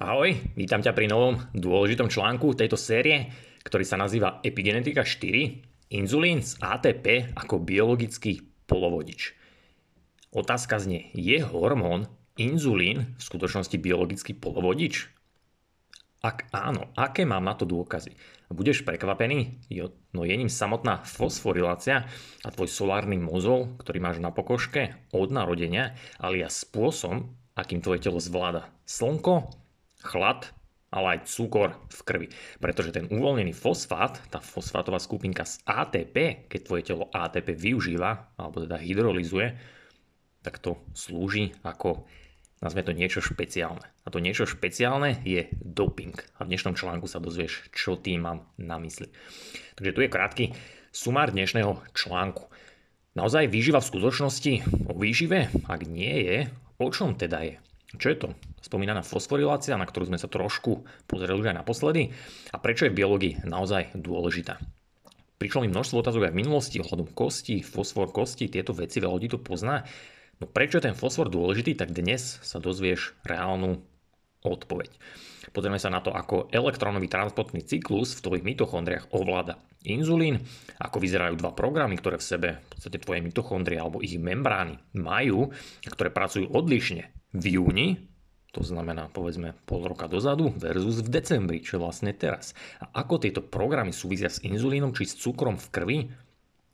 [0.00, 3.28] Ahoj, vítam ťa pri novom dôležitom článku tejto série,
[3.60, 9.36] ktorý sa nazýva Epigenetika 4, inzulín z ATP ako biologický polovodič.
[10.32, 12.08] Otázka znie, je hormón
[12.40, 15.12] inzulín v skutočnosti biologický polovodič?
[16.24, 18.16] Ak áno, aké mám na to dôkazy?
[18.48, 19.68] Budeš prekvapený?
[19.68, 22.08] Jo, no je ním samotná fosforilácia
[22.40, 28.16] a tvoj solárny mozol, ktorý máš na pokožke od narodenia, ale spôsob, akým tvoje telo
[28.16, 29.60] zvláda slnko,
[30.00, 30.48] chlad,
[30.90, 32.28] ale aj cukor v krvi.
[32.58, 38.66] Pretože ten uvoľnený fosfát, tá fosfátová skupinka z ATP, keď tvoje telo ATP využíva, alebo
[38.66, 39.54] teda hydrolyzuje,
[40.42, 42.08] tak to slúži ako
[42.60, 43.84] nazvime to niečo špeciálne.
[44.04, 46.12] A to niečo špeciálne je doping.
[46.36, 49.08] A v dnešnom článku sa dozvieš, čo tým mám na mysli.
[49.80, 50.44] Takže tu je krátky
[50.92, 52.52] sumár dnešného článku.
[53.16, 54.52] Naozaj výživa v skutočnosti
[54.86, 55.50] o výžive?
[55.66, 56.38] Ak nie je,
[56.78, 57.56] o čom teda je?
[57.98, 58.28] Čo je to?
[58.62, 62.14] Spomínaná fosforilácia, na ktorú sme sa trošku pozreli už aj naposledy.
[62.54, 64.62] A prečo je v biológii naozaj dôležitá?
[65.40, 69.28] Prišlo mi množstvo otázok aj v minulosti ohľadom kosti, fosfor kosti, tieto veci, veľa ľudí
[69.32, 69.82] to pozná.
[70.38, 73.80] No prečo je ten fosfor dôležitý, tak dnes sa dozvieš reálnu
[74.44, 74.92] odpoveď.
[75.50, 80.44] Pozrieme sa na to, ako elektronový transportný cyklus v tvojich mitochondriách ovláda inzulín,
[80.78, 85.50] ako vyzerajú dva programy, ktoré v sebe v podstate tvoje mitochondrie alebo ich membrány majú,
[85.88, 87.88] ktoré pracujú odlišne v júni,
[88.50, 92.50] to znamená povedzme pol roka dozadu versus v decembri, čo vlastne teraz.
[92.82, 95.98] A ako tieto programy súvisia s inzulínom či s cukrom v krvi,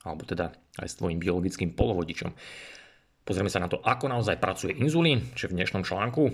[0.01, 2.33] alebo teda aj s tvojim biologickým polovodičom.
[3.27, 6.33] Pozrieme sa na to, ako naozaj pracuje inzulín, čo v dnešnom článku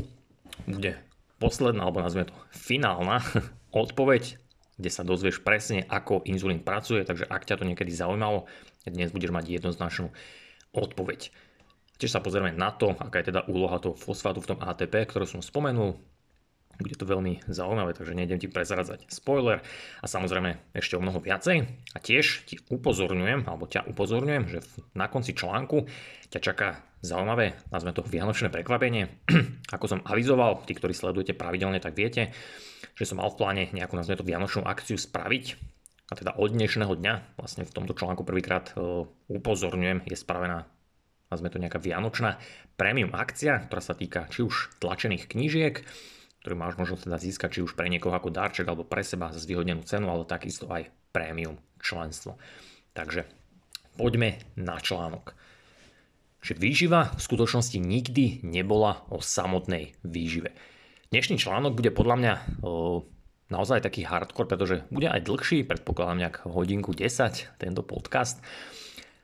[0.70, 0.96] bude
[1.42, 3.20] posledná, alebo nazvime to finálna
[3.84, 4.40] odpoveď,
[4.80, 8.48] kde sa dozvieš presne, ako inzulín pracuje, takže ak ťa to niekedy zaujímalo,
[8.88, 10.14] dnes budeš mať jednoznačnú
[10.72, 11.34] odpoveď.
[12.02, 15.30] Tiež sa pozrieme na to, aká je teda úloha toho fosfátu v tom ATP, ktorú
[15.30, 15.96] som spomenul.
[16.74, 19.62] Bude to veľmi zaujímavé, takže nejdem ti prezradzať spoiler
[20.02, 21.70] a samozrejme ešte o mnoho viacej.
[21.94, 24.60] A tiež ti upozorňujem, alebo ťa upozorňujem, že
[24.98, 25.86] na konci článku
[26.34, 29.06] ťa čaká zaujímavé, nazveme to vianočné prekvapenie.
[29.76, 32.34] Ako som avizoval, tí, ktorí sledujete pravidelne, tak viete,
[32.98, 35.46] že som mal v pláne nejakú, nazveme to vianočnú akciu spraviť.
[36.10, 40.66] A teda od dnešného dňa, vlastne v tomto článku prvýkrát e, upozorňujem, je spravená
[41.34, 42.38] nazme to nejaká vianočná
[42.78, 45.82] premium akcia, ktorá sa týka či už tlačených knížiek,
[46.46, 49.42] ktorý máš možnosť teda získať či už pre niekoho ako darček alebo pre seba z
[49.50, 52.36] vyhodnenú cenu, ale takisto aj prémium členstvo.
[52.94, 53.26] Takže
[53.96, 55.34] poďme na článok.
[56.44, 60.52] Že výživa v skutočnosti nikdy nebola o samotnej výžive.
[61.16, 62.34] Dnešný článok bude podľa mňa
[62.66, 63.08] o,
[63.48, 68.44] naozaj taký hardcore, pretože bude aj dlhší, predpokladám nejak hodinku 10 tento podcast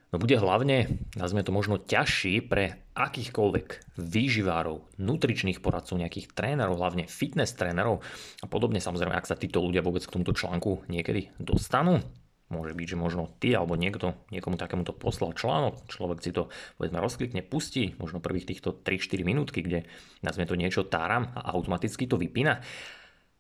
[0.10, 7.08] no bude hlavne, nazvime to možno ťažší pre akýchkoľvek výživárov, nutričných poradcov, nejakých trénerov, hlavne
[7.08, 8.04] fitness trénerov
[8.44, 8.84] a podobne.
[8.84, 12.04] Samozrejme, ak sa títo ľudia vôbec k tomuto článku niekedy dostanú,
[12.50, 16.50] môže byť, že možno ty alebo niekto niekomu takémuto poslal článok, človek si to
[16.82, 19.86] povedzme rozklikne, pustí, možno prvých týchto 3-4 minútky, kde
[20.26, 22.60] nazvime to niečo táram a automaticky to vypína.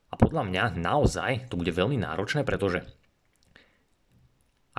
[0.09, 2.86] A podľa mňa naozaj to bude veľmi náročné, pretože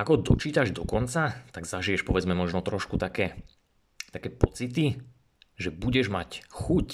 [0.00, 3.36] ako dočítaš do konca, tak zažiješ povedzme možno trošku také,
[4.08, 4.96] také pocity,
[5.60, 6.88] že budeš mať chuť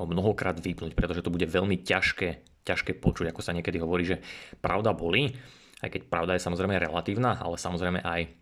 [0.00, 2.28] ho mnohokrát vypnúť, pretože to bude veľmi ťažké,
[2.64, 4.24] ťažké počuť, ako sa niekedy hovorí, že
[4.64, 5.36] pravda bolí,
[5.84, 8.32] aj keď pravda je samozrejme relatívna, ale samozrejme aj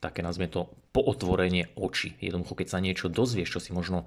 [0.00, 2.16] také nazvime to pootvorenie očí.
[2.20, 4.04] Jednoducho, keď sa niečo dozvieš, čo si možno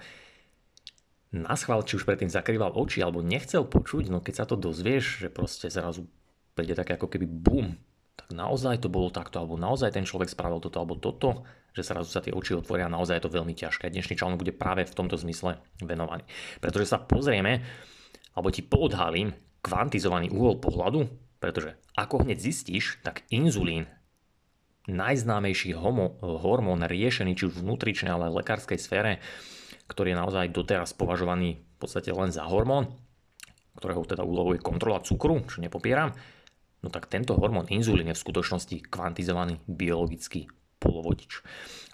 [1.34, 5.30] naschvál, či už predtým zakrýval oči alebo nechcel počuť, no keď sa to dozvieš, že
[5.34, 6.06] proste zrazu
[6.54, 7.78] príde také ako keby bum,
[8.27, 11.95] tak naozaj to bolo takto, alebo naozaj ten človek spravil toto alebo toto, že sa
[11.95, 13.88] razu sa tie oči otvoria naozaj je to veľmi ťažké.
[13.88, 16.27] Dnešný článok bude práve v tomto zmysle venovaný.
[16.59, 17.63] Pretože sa pozrieme,
[18.35, 19.31] alebo ti poodhalím
[19.63, 21.07] kvantizovaný uhol pohľadu,
[21.39, 23.88] pretože ako hneď zistíš, tak inzulín,
[24.91, 29.23] najznámejší homo, hormón riešený či už v nutričnej, ale aj lekárskej sfére,
[29.88, 32.91] ktorý je naozaj doteraz považovaný v podstate len za hormón,
[33.80, 36.12] ktorého teda úlohou je kontrola cukru, čo nepopieram,
[36.81, 40.47] no tak tento hormón inzulín je v skutočnosti kvantizovaný biologický
[40.77, 41.41] polovodič.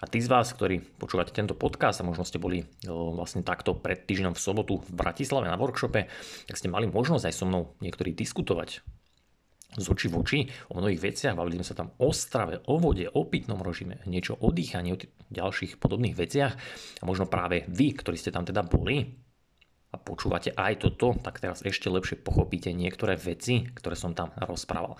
[0.00, 4.04] A tí z vás, ktorí počúvate tento podcast a možno ste boli vlastne takto pred
[4.04, 6.04] týždňom v sobotu v Bratislave na workshope,
[6.44, 8.84] tak ste mali možnosť aj so mnou niektorí diskutovať
[9.74, 10.40] z očí v oči
[10.70, 14.38] o mnohých veciach, bavili sme sa tam o strave, o vode, o pitnom režime, niečo
[14.38, 14.98] o dýchaní, o
[15.34, 16.52] ďalších podobných veciach
[17.00, 19.02] a možno práve vy, ktorí ste tam teda boli,
[19.94, 24.98] a počúvate aj toto, tak teraz ešte lepšie pochopíte niektoré veci, ktoré som tam rozprával.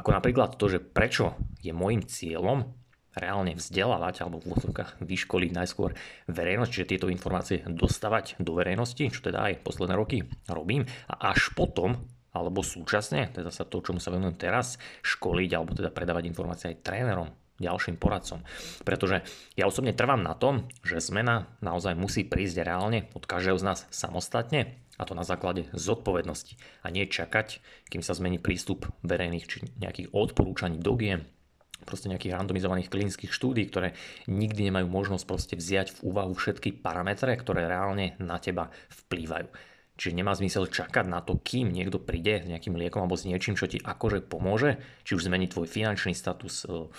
[0.00, 2.72] Ako napríklad to, že prečo je môjim cieľom
[3.12, 5.92] reálne vzdelávať alebo v úvodzovkách vyškoliť najskôr
[6.32, 11.52] verejnosť, čiže tieto informácie dostávať do verejnosti, čo teda aj posledné roky robím a až
[11.52, 12.00] potom
[12.32, 16.80] alebo súčasne, teda sa to, čomu sa venujem teraz, školiť alebo teda predávať informácie aj
[16.80, 17.28] trénerom,
[17.62, 18.42] ďalším poradcom.
[18.82, 19.22] Pretože
[19.54, 23.78] ja osobne trvám na tom, že zmena naozaj musí prísť reálne od každého z nás
[23.94, 29.64] samostatne a to na základe zodpovednosti a nie čakať, kým sa zmení prístup verejných či
[29.80, 31.24] nejakých odporúčaní dogiem,
[31.82, 33.98] proste nejakých randomizovaných klinických štúdí, ktoré
[34.30, 38.70] nikdy nemajú možnosť proste vziať v úvahu všetky parametre, ktoré reálne na teba
[39.06, 39.71] vplývajú.
[40.02, 43.54] Čiže nemá zmysel čakať na to, kým niekto príde s nejakým liekom alebo s niečím,
[43.54, 46.90] čo ti akože pomôže, či už zmení tvoj finančný status, e,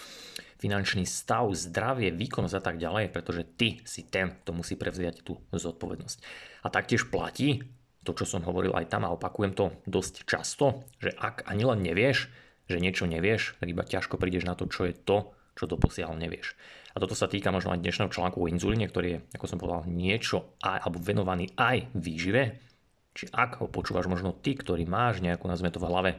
[0.63, 5.35] finančný stav, zdravie, výkonnosť a tak ďalej, pretože ty si ten, kto musí prevziať tú
[5.51, 6.17] zodpovednosť.
[6.63, 7.67] A taktiež platí
[8.07, 11.83] to, čo som hovoril aj tam a opakujem to dosť často, že ak ani len
[11.83, 12.31] nevieš,
[12.71, 16.55] že niečo nevieš, tak iba ťažko prídeš na to, čo je to, čo doposiaľ nevieš.
[16.95, 19.83] A toto sa týka možno aj dnešného článku o inzulíne, ktorý je, ako som povedal,
[19.91, 22.71] niečo aj, alebo venovaný aj výžive.
[23.13, 26.11] Či ak ho počúvaš možno ty, ktorý máš nejakú, nazveme to v hlave,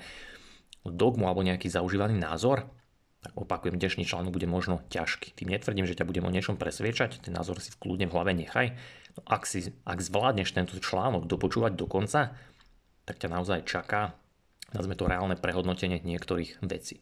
[0.87, 2.71] dogmu alebo nejaký zaužívaný názor,
[3.25, 5.33] tak opakujem, dnešný článok bude možno ťažký.
[5.33, 8.37] Tým netvrdím, že ťa budem o niečom presviečať, ten názor si v kľudne v hlave
[8.37, 8.77] nechaj.
[9.17, 12.37] No ak, si, ak zvládneš tento článok dopočúvať do konca,
[13.09, 14.13] tak ťa naozaj čaká
[14.75, 16.99] nazme to reálne prehodnotenie niektorých vecí.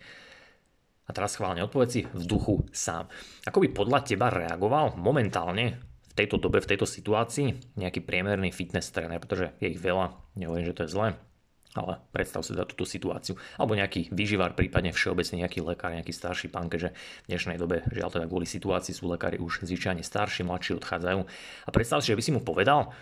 [1.09, 3.09] A teraz schválne odpovedzi v duchu sám.
[3.49, 5.81] Ako by podľa teba reagoval momentálne
[6.13, 10.69] v tejto dobe, v tejto situácii nejaký priemerný fitness tréner, pretože je ich veľa, nehovorím,
[10.69, 11.09] že to je zlé,
[11.73, 13.33] ale predstav si za túto situáciu.
[13.57, 16.93] Alebo nejaký výživár, prípadne všeobecne nejaký lekár, nejaký starší pán, keďže
[17.25, 21.21] v dnešnej dobe, žiaľ teda kvôli situácii sú lekári už zvyčajne starší, mladší odchádzajú.
[21.65, 22.93] A predstav si, že by si mu povedal,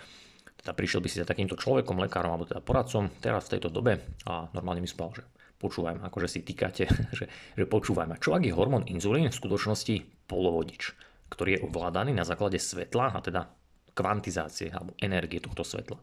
[0.63, 3.99] teda prišiel by si za takýmto človekom, lekárom alebo teda poradcom teraz v tejto dobe
[4.29, 5.27] a normálne mi spal, že
[5.59, 6.85] počúvaj akože si týkate,
[7.19, 7.27] že,
[7.59, 8.23] že počúvaj ma.
[8.23, 10.95] Čo ak je hormón inzulín v skutočnosti polovodič,
[11.31, 13.49] ktorý je ovládaný na základe svetla a teda
[13.94, 15.99] kvantizácie alebo energie tohto svetla.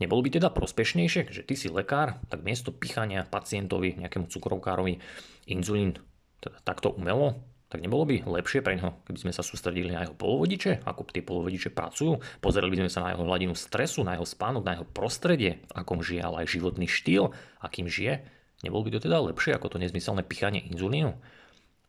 [0.00, 4.98] Nebolo by teda prospešnejšie, že ty si lekár, tak miesto pichania pacientovi, nejakému cukrovkárovi
[5.46, 5.94] inzulín
[6.42, 10.12] teda takto umelo tak nebolo by lepšie pre neho, keby sme sa sústredili na jeho
[10.12, 14.28] polovodiče, ako tie polovodiče pracujú, pozerali by sme sa na jeho hladinu stresu, na jeho
[14.28, 17.32] spánok, na jeho prostredie, v akom žije, ale aj životný štýl,
[17.64, 18.28] akým žije.
[18.60, 21.16] Nebolo by to teda lepšie ako to nezmyselné pichanie inzulínu?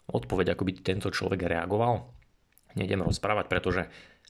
[0.08, 2.16] Odpoveď, ako by tento človek reagoval,
[2.76, 3.82] nejdem rozprávať, pretože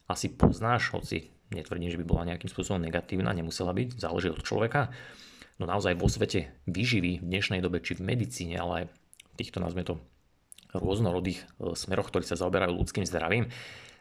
[0.08, 4.92] asi poznáš, hoci netvrdím, že by bola nejakým spôsobom negatívna, nemusela byť, záleží od človeka.
[5.62, 8.90] No naozaj vo svete vyživy v dnešnej dobe, či v medicíne, ale
[9.34, 10.02] v týchto, nazme to,
[10.74, 13.54] rôznorodých e, smeroch, ktorí sa zaoberajú ľudským zdravím,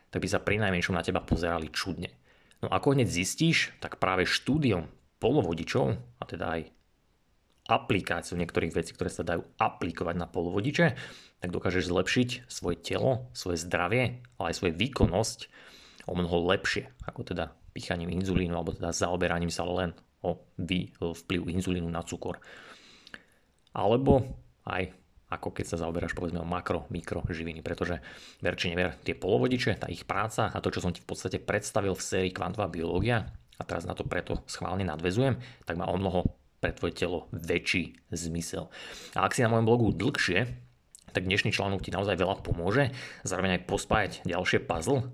[0.09, 2.13] tak by sa pri najmenšom na teba pozerali čudne.
[2.65, 4.89] No ako hneď zistíš, tak práve štúdiom
[5.21, 6.61] polovodičov, a teda aj
[7.71, 10.87] aplikáciu niektorých vecí, ktoré sa dajú aplikovať na polovodiče,
[11.43, 15.39] tak dokážeš zlepšiť svoje telo, svoje zdravie, ale aj svoju výkonnosť
[16.11, 20.39] o mnoho lepšie, ako teda pichaním inzulínu alebo teda zaoberaním sa len o
[20.99, 22.39] vplyv inzulínu na cukor.
[23.75, 24.27] Alebo
[24.67, 24.95] aj
[25.33, 28.05] ako keď sa zaoberáš povedzme o makro, mikro živiny, pretože
[28.45, 31.41] ver či never, tie polovodiče, tá ich práca a to, čo som ti v podstate
[31.41, 35.97] predstavil v sérii Kvantová biológia, a teraz na to preto schválne nadvezujem, tak má o
[35.97, 38.71] mnoho pre tvoje telo väčší zmysel.
[39.19, 40.47] A ak si na mojom blogu dlhšie,
[41.11, 42.95] tak dnešný článok ti naozaj veľa pomôže,
[43.27, 45.11] zároveň aj pospájať ďalšie puzzle,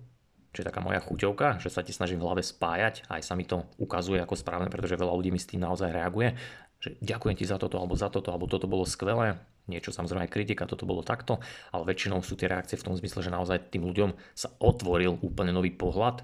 [0.53, 3.49] čo je taká moja chuťovka, že sa ti snažím v hlave spájať, aj sa mi
[3.49, 6.37] to ukazuje ako správne, pretože veľa ľudí mi s tým naozaj reaguje,
[6.79, 10.33] že ďakujem ti za toto, alebo za toto, alebo toto bolo skvelé, niečo samozrejme aj
[10.33, 11.41] kritika, toto bolo takto,
[11.73, 15.51] ale väčšinou sú tie reakcie v tom zmysle, že naozaj tým ľuďom sa otvoril úplne
[15.51, 16.23] nový pohľad,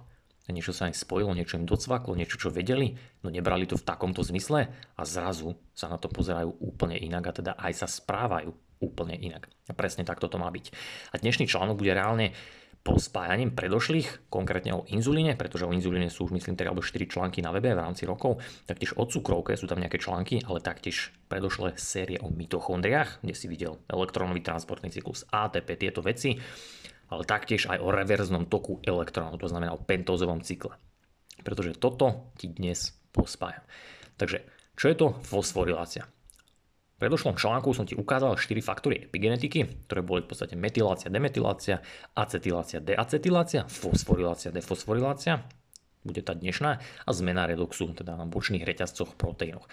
[0.53, 2.93] niečo sa im spojilo, niečo im docvaklo, niečo čo vedeli,
[3.25, 7.33] no nebrali to v takomto zmysle a zrazu sa na to pozerajú úplne inak a
[7.33, 8.53] teda aj sa správajú
[8.85, 9.49] úplne inak.
[9.71, 10.75] A presne takto to má byť.
[11.17, 12.37] A dnešný článok bude reálne
[12.85, 17.41] pospájaním predošlých, konkrétne o inzulíne, pretože o inzulíne sú už myslím 3 alebo 4 články
[17.41, 21.81] na webe v rámci rokov, taktiež o cukrovke sú tam nejaké články, ale taktiež predošlé
[21.81, 26.37] série o mitochondriách, kde si videl elektrónový transportný cyklus ATP, tieto veci,
[27.11, 30.76] ale taktiež aj o reverznom toku elektrónov, to znamená o pentózovom cykle.
[31.42, 33.62] Pretože toto ti dnes pospájam.
[34.16, 34.46] Takže,
[34.78, 36.06] čo je to fosforilácia?
[36.94, 41.82] V predošlom článku som ti ukázal 4 faktory epigenetiky, ktoré boli v podstate metylácia, demetylácia,
[42.14, 45.42] acetylácia, deacetylácia, fosforilácia, defosforilácia,
[46.04, 49.66] bude tá dnešná, a zmena redoxu, teda na bočných reťazcoch proteínoch.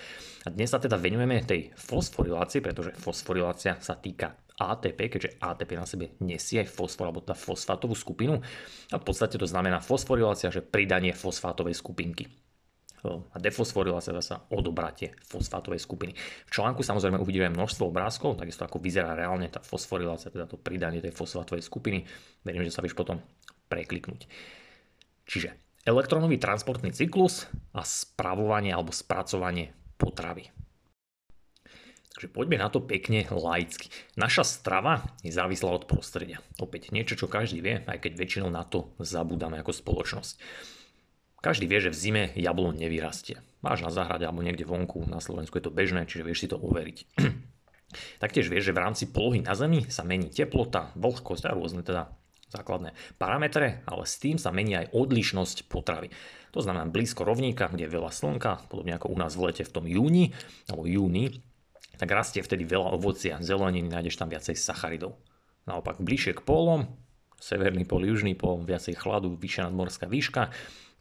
[0.48, 5.88] A dnes sa teda venujeme tej fosforilácii, pretože fosforilácia sa týka ATP, keďže ATP na
[5.88, 8.40] sebe nesie fosfor alebo teda fosfátovú skupinu.
[8.92, 12.30] A v podstate to znamená fosforilácia, že pridanie fosfátovej skupinky.
[13.34, 16.14] a defosforilácia zasa odobratie fosfátovej skupiny.
[16.46, 20.62] V článku samozrejme uvidíme aj množstvo obrázkov, takisto ako vyzerá reálne tá fosforilácia, teda to
[20.62, 22.06] pridanie tej fosfátovej skupiny.
[22.46, 23.18] Verím, že sa vieš potom
[23.74, 24.30] prekliknúť.
[25.26, 30.61] Čiže elektronový transportný cyklus a spravovanie alebo spracovanie potravy.
[32.22, 33.90] Takže poďme na to pekne laicky.
[34.14, 36.38] Naša strava je závislá od prostredia.
[36.62, 40.38] Opäť niečo, čo každý vie, aj keď väčšinou na to zabudáme ako spoločnosť.
[41.42, 43.42] Každý vie, že v zime jabloň nevyrastie.
[43.66, 46.62] Máš na záhrade alebo niekde vonku, na Slovensku je to bežné, čiže vieš si to
[46.62, 46.98] overiť.
[48.22, 52.14] Taktiež vieš, že v rámci polohy na Zemi sa mení teplota, vlhkosť a rôzne teda
[52.54, 56.14] základné parametre, ale s tým sa mení aj odlišnosť potravy.
[56.54, 59.74] To znamená blízko rovníka, kde je veľa slnka, podobne ako u nás v lete v
[59.74, 60.38] tom júni
[60.70, 61.42] alebo júni,
[62.02, 65.22] tak rastie vtedy veľa ovocia, zeleniny, nájdeš tam viacej sacharidov.
[65.70, 66.90] Naopak bližšie k pólom,
[67.38, 70.50] severný pol, južný pol, viacej chladu, vyššia nadmorská výška,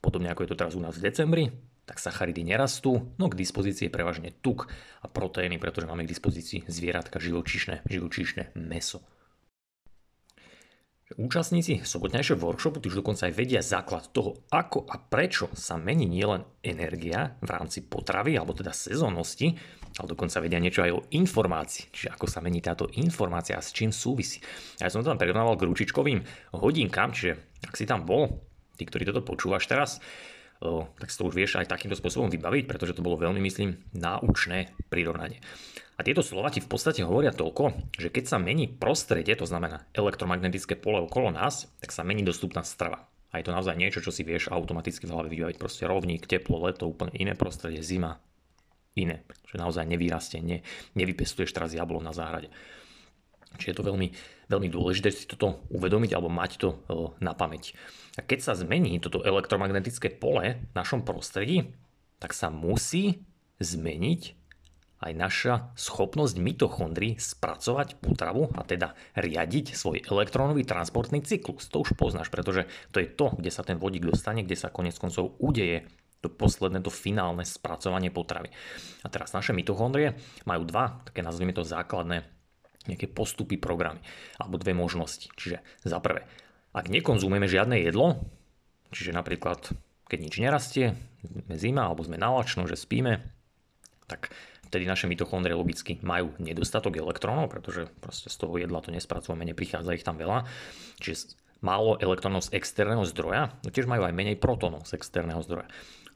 [0.00, 1.44] Podobne ako je to teraz u nás v decembri,
[1.84, 4.72] tak sacharidy nerastú, no k dispozícii je prevažne tuk
[5.04, 9.04] a proteíny, pretože máme k dispozícii zvieratka živočíšne, živočíšne meso.
[11.18, 16.46] Účastníci sobotnejšieho workshopu už dokonca aj vedia základ toho, ako a prečo sa mení nielen
[16.62, 19.50] energia v rámci potravy alebo teda sezónnosti,
[19.98, 23.74] ale dokonca vedia niečo aj o informácii, čiže ako sa mení táto informácia a s
[23.74, 24.38] čím súvisí.
[24.78, 26.22] Ja som to tam prirovnával k ručičkovým
[26.54, 28.46] hodinkám, čiže ak si tam bol,
[28.78, 29.98] ty, ktorý toto počúvaš teraz,
[30.60, 34.76] tak si to už vieš aj takýmto spôsobom vybaviť, pretože to bolo veľmi, myslím, náučné
[34.92, 35.40] prirovnanie.
[35.96, 39.84] A tieto slova ti v podstate hovoria toľko, že keď sa mení prostredie, to znamená
[39.92, 43.04] elektromagnetické pole okolo nás, tak sa mení dostupná strava.
[43.30, 45.56] A je to naozaj niečo, čo si vieš automaticky v hlave vybaviť.
[45.60, 48.18] Proste rovník, teplo, leto, úplne iné prostredie, zima,
[48.98, 49.22] iné.
[49.52, 50.66] Že naozaj nevyrastie, ne,
[50.98, 52.50] nevypestuješ teraz jablo na záhrade.
[53.60, 54.08] Čiže je to veľmi,
[54.50, 56.68] veľmi dôležité si toto uvedomiť alebo mať to
[57.22, 57.78] na pamäť.
[58.18, 61.70] A keď sa zmení toto elektromagnetické pole v našom prostredí,
[62.18, 63.22] tak sa musí
[63.62, 64.40] zmeniť
[65.00, 71.72] aj naša schopnosť mitochondrií spracovať potravu a teda riadiť svoj elektrónový transportný cyklus.
[71.72, 74.92] To už poznáš, pretože to je to, kde sa ten vodík dostane, kde sa konec
[75.00, 75.88] koncov udeje
[76.20, 78.52] to posledné, to finálne spracovanie potravy.
[79.00, 82.28] A teraz naše mitochondrie majú dva, také nazvime to základné
[82.88, 84.00] nejaké postupy, programy,
[84.40, 85.28] alebo dve možnosti.
[85.36, 86.24] Čiže za prvé,
[86.72, 88.22] ak nekonzumujeme žiadne jedlo,
[88.94, 89.74] čiže napríklad
[90.10, 93.22] keď nič nerastie, sme zima alebo sme nalačno, že spíme,
[94.10, 94.34] tak
[94.66, 99.94] vtedy naše mitochondrie logicky majú nedostatok elektrónov, pretože proste z toho jedla to nespracujeme, neprichádza
[99.94, 100.50] ich tam veľa.
[100.98, 105.70] Čiže málo elektrónov z externého zdroja, no tiež majú aj menej protónov z externého zdroja.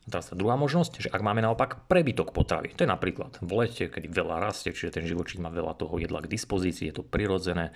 [0.05, 3.89] Teraz tá druhá možnosť, že ak máme naopak prebytok potravy, to je napríklad v lete,
[3.89, 7.73] kedy veľa rastie, čiže ten živočík má veľa toho jedla k dispozícii, je to prirodzené,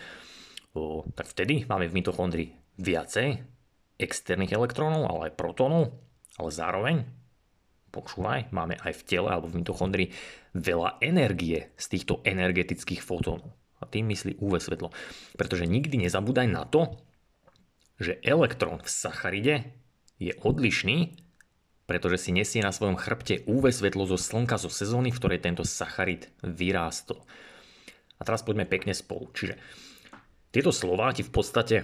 [0.76, 3.40] o, tak vtedy máme v mitochondrii viacej
[3.96, 5.96] externých elektrónov, ale aj protónov,
[6.36, 6.96] ale zároveň,
[7.90, 10.08] počúvaj, máme aj v tele alebo v mitochondrii
[10.52, 13.56] veľa energie z týchto energetických fotónov.
[13.78, 14.90] A tým myslí UV svetlo.
[15.38, 16.98] Pretože nikdy nezabúdaj na to,
[17.98, 19.56] že elektrón v sacharide
[20.18, 21.27] je odlišný,
[21.88, 25.64] pretože si nesie na svojom chrbte UV svetlo zo slnka zo sezóny, v ktorej tento
[25.64, 27.24] sacharid vyrástol.
[28.20, 29.32] A teraz poďme pekne spolu.
[29.32, 29.56] Čiže
[30.52, 31.76] tieto slova ti v podstate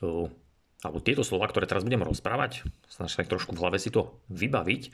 [0.00, 4.92] alebo tieto slova, ktoré teraz budem rozprávať, snaž sa trošku v hlave si to vybaviť,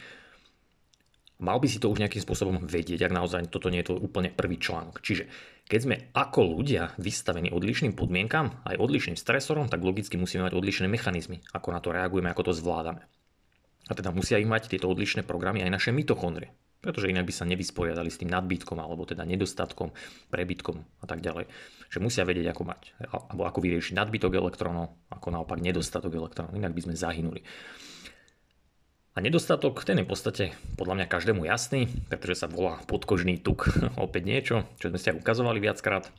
[1.42, 4.30] mal by si to už nejakým spôsobom vedieť, ak naozaj toto nie je to úplne
[4.30, 5.02] prvý článok.
[5.02, 5.26] Čiže
[5.66, 10.86] keď sme ako ľudia vystavení odlišným podmienkam, aj odlišným stresorom, tak logicky musíme mať odlišné
[10.86, 13.02] mechanizmy, ako na to reagujeme, ako to zvládame.
[13.90, 17.46] A teda musia ich mať tieto odlišné programy aj naše mitochondrie pretože inak by sa
[17.46, 19.94] nevysporiadali s tým nadbytkom alebo teda nedostatkom,
[20.34, 21.46] prebytkom a tak ďalej.
[21.94, 26.74] Že musia vedieť, ako mať, alebo ako vyriešiť nadbytok elektrónov, ako naopak nedostatok elektrónov, inak
[26.74, 27.46] by sme zahynuli.
[29.14, 33.70] A nedostatok, ten je v podstate podľa mňa každému jasný, pretože sa volá podkožný tuk.
[34.02, 36.10] Opäť niečo, čo sme ste ukazovali viackrát.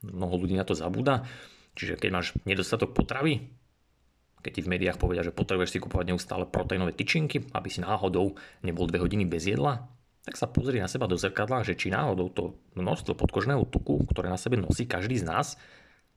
[0.00, 1.28] Mnoho ľudí na to zabúda.
[1.74, 3.50] Čiže keď máš nedostatok potravy,
[4.44, 8.36] keď ti v médiách povedia, že potrebuješ si kupovať neustále proteínové tyčinky, aby si náhodou
[8.60, 9.88] nebol 2 hodiny bez jedla,
[10.20, 12.44] tak sa pozri na seba do zrkadla, že či náhodou to
[12.76, 15.56] množstvo podkožného tuku, ktoré na sebe nosí každý z nás,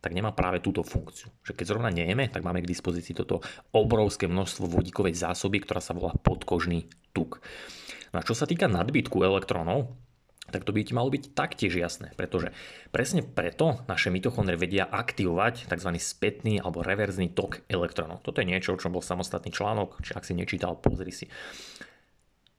[0.04, 1.32] tak nemá práve túto funkciu.
[1.44, 3.44] Že keď zrovna nejeme, tak máme k dispozícii toto
[3.74, 7.44] obrovské množstvo vodíkovej zásoby, ktorá sa volá podkožný tuk.
[8.14, 9.92] No a čo sa týka nadbytku elektrónov,
[10.48, 12.56] tak to by ti malo byť taktiež jasné, pretože
[12.96, 15.92] presne preto naše mitochondrie vedia aktivovať tzv.
[16.00, 18.24] spätný alebo reverzný tok elektronov.
[18.24, 21.27] Toto je niečo, o čom bol samostatný článok, či ak si nečítal, pozri si.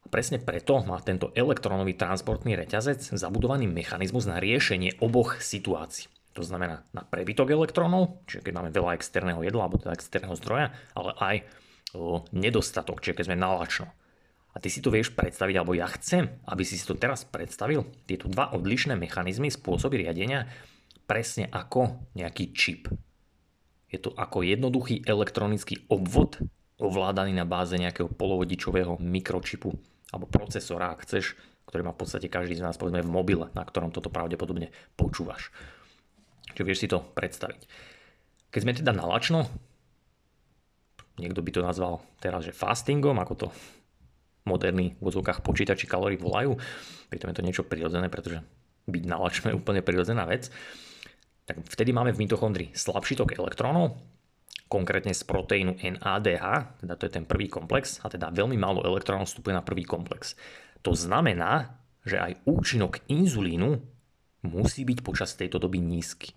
[0.09, 6.09] Presne preto má tento elektronový transportný reťazec zabudovaný mechanizmus na riešenie oboch situácií.
[6.33, 10.73] To znamená na prebytok elektrónov, čiže keď máme veľa externého jedla alebo teda externého zdroja,
[10.97, 11.37] ale aj
[12.31, 13.91] nedostatok, čiže keď sme nalačno.
[14.59, 17.87] A ty si to vieš predstaviť, alebo ja chcem, aby si si to teraz predstavil,
[18.11, 20.51] tieto dva odlišné mechanizmy, spôsoby riadenia,
[21.07, 22.91] presne ako nejaký čip.
[23.87, 26.43] Je to ako jednoduchý elektronický obvod,
[26.83, 29.79] ovládaný na báze nejakého polovodičového mikročipu
[30.11, 31.39] alebo procesora, ak chceš,
[31.71, 35.55] ktorý má v podstate každý z nás povedzme v mobile, na ktorom toto pravdepodobne počúvaš.
[36.59, 37.63] Čiže vieš si to predstaviť.
[38.51, 39.47] Keď sme teda nalačno,
[41.21, 43.47] niekto by to nazval teraz, že fastingom, ako to
[44.49, 46.57] moderní v odzvukách počítači kalórií volajú,
[47.13, 48.41] pritom je to niečo prirodzené, pretože
[48.89, 50.49] byť nalačno je úplne prirodzená vec,
[51.45, 54.01] tak vtedy máme v mitochondrii slabší tok elektrónov,
[54.73, 56.45] konkrétne z proteínu NADH,
[56.81, 60.37] teda to je ten prvý komplex, a teda veľmi málo elektrónov vstupuje na prvý komplex.
[60.81, 63.77] To znamená, že aj účinok inzulínu
[64.49, 66.33] musí byť počas tejto doby nízky.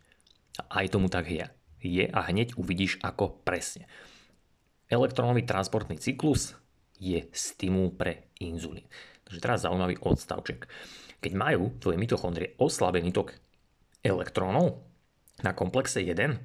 [0.67, 1.47] A aj tomu tak je
[1.81, 3.89] je a hneď uvidíš ako presne.
[4.87, 6.53] Elektrónový transportný cyklus
[7.01, 8.85] je stimul pre inzulín.
[9.25, 10.69] Takže teraz zaujímavý odstavček.
[11.17, 13.33] Keď majú tvoje mitochondrie oslabený tok
[14.05, 14.85] elektrónov
[15.41, 16.37] na komplexe 1,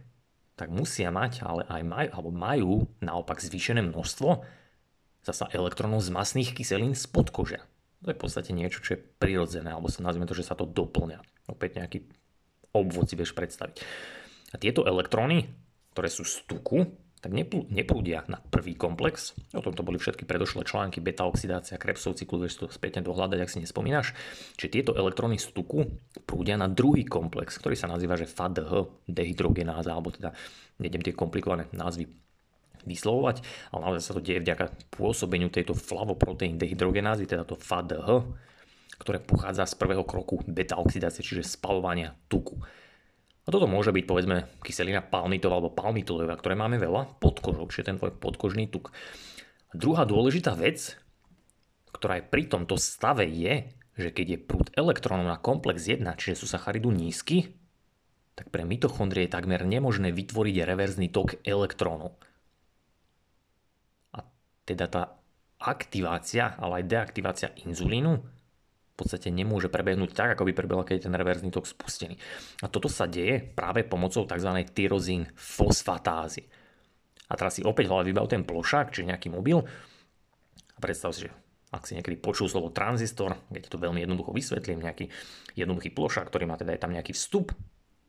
[0.57, 2.73] tak musia mať, ale aj majú, alebo majú
[3.05, 4.41] naopak zvýšené množstvo
[5.21, 7.61] zasa elektrónov z masných kyselín z podkožia.
[8.05, 10.65] To je v podstate niečo, čo je prirodzené, alebo sa nazvime to, že sa to
[10.65, 11.21] doplňa.
[11.53, 11.99] Opäť nejaký
[12.73, 13.83] obvod si vieš predstaviť.
[14.53, 15.49] A tieto elektróny,
[15.93, 16.87] ktoré sú z tuku,
[17.27, 17.35] tak
[17.75, 19.35] neprúdia na prvý komplex.
[19.51, 23.59] O tomto boli všetky predošlé články, beta-oxidácia, Krebsov cyklus, vieš to spätne dohľadať, ak si
[23.59, 24.15] nespomínaš.
[24.55, 25.91] Čiže tieto elektróny z tuku
[26.23, 30.39] prúdia na druhý komplex, ktorý sa nazýva že FADH, dehydrogenáza, alebo teda
[30.79, 32.07] nejdem tie komplikované názvy
[32.87, 33.43] vyslovovať,
[33.75, 38.23] ale naozaj sa to deje vďaka pôsobeniu tejto flavoproteín dehydrogenázy, teda to FADH,
[39.03, 42.55] ktoré pochádza z prvého kroku beta-oxidácie, čiže spalovania tuku.
[43.47, 47.95] A toto môže byť povedzme kyselina palmitová alebo palmitolová, ktoré máme veľa pod kožou, čiže
[47.95, 48.91] ten tvoj podkožný tuk.
[49.71, 50.99] A druhá dôležitá vec,
[51.95, 56.43] ktorá je pri tomto stave je, že keď je prúd elektrónov na komplex 1, čiže
[56.43, 57.55] sú sacharidu nízky,
[58.37, 62.19] tak pre mitochondrie je takmer nemožné vytvoriť reverzný tok elektrónov.
[64.13, 64.27] A
[64.69, 65.03] teda tá
[65.57, 68.36] aktivácia, ale aj deaktivácia inzulínu
[68.97, 72.17] v podstate nemôže prebehnúť tak, ako by prebehla, keď je ten reverzný tok spustený.
[72.65, 74.49] A toto sa deje práve pomocou tzv.
[74.73, 76.49] tyrozín fosfatázy.
[77.29, 79.61] A teraz si opäť hlavne vybav ten plošák, čiže nejaký mobil.
[79.61, 81.31] A predstav si, že
[81.77, 85.13] ak si niekedy počul slovo tranzistor, keď to veľmi jednoducho vysvetlím, nejaký
[85.61, 87.53] jednoduchý plošák, ktorý má teda je tam nejaký vstup,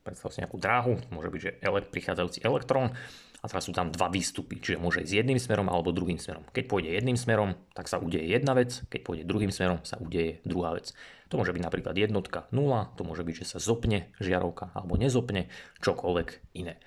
[0.07, 2.95] predstav si nejakú dráhu, môže byť, že ele- prichádzajúci elektrón
[3.37, 6.47] a teraz sú tam dva výstupy, čiže môže ísť jedným smerom alebo druhým smerom.
[6.55, 10.39] Keď pôjde jedným smerom, tak sa udeje jedna vec, keď pôjde druhým smerom, sa udeje
[10.47, 10.95] druhá vec.
[11.27, 15.51] To môže byť napríklad jednotka 0, to môže byť, že sa zopne žiarovka alebo nezopne,
[15.83, 16.79] čokoľvek iné.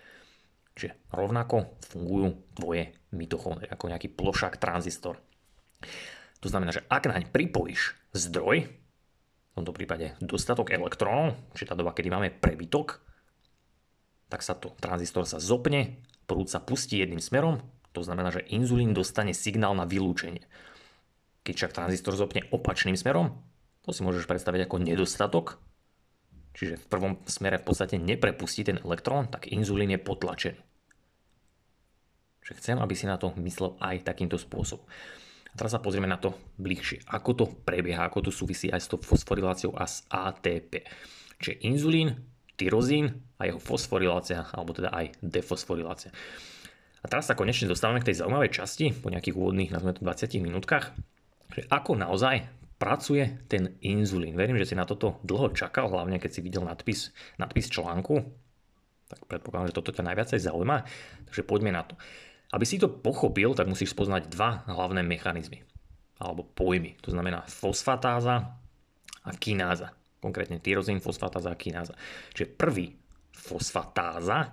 [0.80, 5.20] Čiže rovnako fungujú tvoje mitochondrie ako nejaký plošák tranzistor.
[6.40, 8.64] To znamená, že ak naň pripojíš zdroj,
[9.50, 13.02] v tomto prípade dostatok elektrónov, čiže tá doba, kedy máme prebytok,
[14.30, 15.98] tak sa to tranzistor sa zopne
[16.30, 17.58] prúd sa pustí jedným smerom,
[17.90, 20.46] to znamená, že inzulín dostane signál na vylúčenie.
[21.42, 23.34] Keď však tranzistor zopne opačným smerom,
[23.82, 25.58] to si môžeš predstaviť ako nedostatok,
[26.54, 30.60] čiže v prvom smere v podstate neprepustí ten elektrón, tak inzulín je potlačený.
[32.46, 34.86] Čiže chcem, aby si na to myslel aj takýmto spôsobom.
[35.50, 36.30] A teraz sa pozrieme na to
[36.62, 37.10] bližšie.
[37.10, 40.86] Ako to prebieha, ako to súvisí aj s tou fosforiláciou a s ATP.
[41.42, 42.29] Čiže inzulín
[42.61, 46.12] tyrozín a jeho fosforilácia, alebo teda aj defosforilácia.
[47.01, 50.44] A teraz sa konečne dostávame k tej zaujímavej časti, po nejakých úvodných, nazvime to 20
[50.44, 50.92] minútkach,
[51.57, 52.44] že ako naozaj
[52.77, 54.37] pracuje ten inzulín.
[54.37, 58.20] Verím, že si na toto dlho čakal, hlavne keď si videl nadpis, nadpis článku,
[59.09, 60.77] tak predpokladám, že toto ťa najviacej zaujíma,
[61.33, 61.96] takže poďme na to.
[62.53, 65.64] Aby si to pochopil, tak musíš poznať dva hlavné mechanizmy,
[66.20, 68.61] alebo pojmy, to znamená fosfatáza
[69.25, 71.96] a kináza konkrétne tyrozín, fosfatáza a kináza.
[72.37, 72.94] Čiže prvý
[73.33, 74.52] fosfatáza,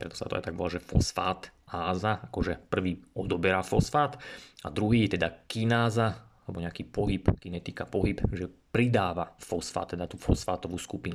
[0.00, 4.18] preto sa to aj tak volá, že fosfát áza, akože prvý odoberá fosfát
[4.64, 10.74] a druhý teda kináza, alebo nejaký pohyb, kinetika pohyb, že pridáva fosfát, teda tú fosfátovú
[10.80, 11.14] skupinu.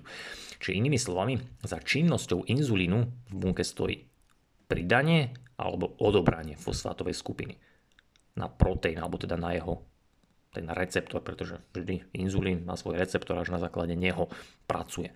[0.62, 4.07] Čiže inými slovami, za činnosťou inzulínu v bunke stojí
[4.69, 7.57] pridanie alebo odobranie fosfátovej skupiny
[8.38, 9.81] na proteín, alebo teda na jeho
[10.53, 14.31] ten receptor, pretože vždy inzulín má svoj receptor, až na základe neho
[14.65, 15.12] pracuje.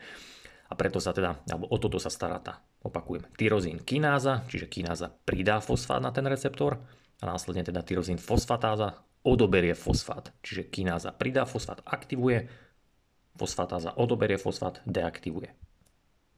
[0.72, 5.12] A preto sa teda, alebo o toto sa stará tá, opakujem, tyrozín kináza, čiže kináza
[5.12, 6.80] pridá fosfát na ten receptor
[7.20, 12.48] a následne teda tyrozín fosfatáza odoberie fosfát, čiže kináza pridá fosfát, aktivuje,
[13.36, 15.52] fosfatáza odoberie fosfát, deaktivuje.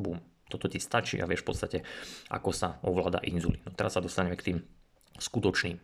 [0.01, 0.19] Bum.
[0.49, 1.77] Toto ti stačí a vieš v podstate,
[2.29, 3.63] ako sa ovláda inzulín.
[3.63, 4.57] No teraz sa dostaneme k tým
[5.17, 5.79] skutočným,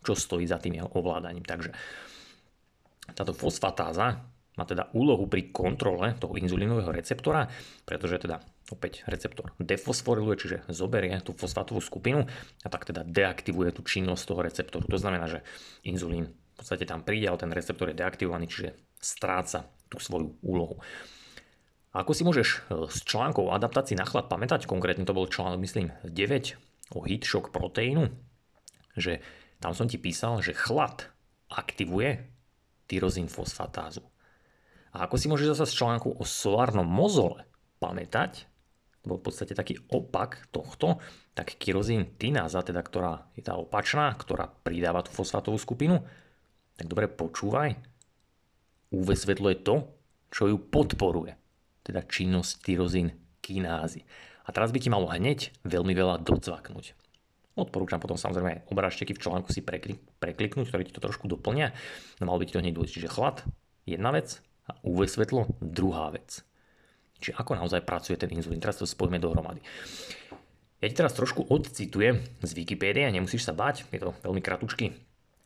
[0.00, 1.44] čo stojí za tým jeho ovládaním.
[1.44, 1.74] Takže
[3.14, 7.48] Táto fosfatáza má teda úlohu pri kontrole toho inzulínového receptora,
[7.88, 12.28] pretože teda opäť receptor defosforiluje, čiže zoberie tú fosfátovú skupinu
[12.60, 14.84] a tak teda deaktivuje tú činnosť toho receptoru.
[14.90, 15.40] To znamená, že
[15.86, 20.76] inzulín v podstate tam príde, ale ten receptor je deaktivovaný, čiže stráca tú svoju úlohu.
[21.90, 25.26] A ako si môžeš e, z článkov o adaptácii na chlad pamätať, konkrétne to bol
[25.26, 28.06] článok, myslím, 9 o heat shock proteínu,
[28.94, 29.18] že
[29.58, 31.10] tam som ti písal, že chlad
[31.50, 32.29] aktivuje
[32.90, 34.02] tyrozín fosfatázu.
[34.90, 37.46] A ako si môžeš zase z článku o solárnom mozole
[37.78, 38.50] pamätať,
[39.00, 40.98] to bol v podstate taký opak tohto,
[41.32, 46.02] tak kyrozín tináza, teda ktorá je tá opačná, ktorá pridáva tú fosfátovú skupinu,
[46.74, 47.78] tak dobre počúvaj,
[48.90, 49.76] UV svetlo je to,
[50.34, 51.38] čo ju podporuje,
[51.86, 54.04] teda činnosť tyrozín kinázy.
[54.44, 56.98] A teraz by ti malo hneď veľmi veľa docvaknúť.
[57.60, 61.76] Odporúčam potom samozrejme obrážteky v článku si prekliknúť, ktoré ti to trošku doplnia.
[62.18, 62.94] No malo by ti to hneď dôjsť.
[62.96, 63.44] Čiže chlad,
[63.84, 66.46] jedna vec, a UV svetlo druhá vec.
[67.20, 68.62] Čiže ako naozaj pracuje ten inzulín.
[68.62, 69.60] Teraz to spojíme dohromady.
[70.80, 74.96] Ja ti teraz trošku odcitujem z Wikipédie, nemusíš sa báť, je to veľmi kratučky,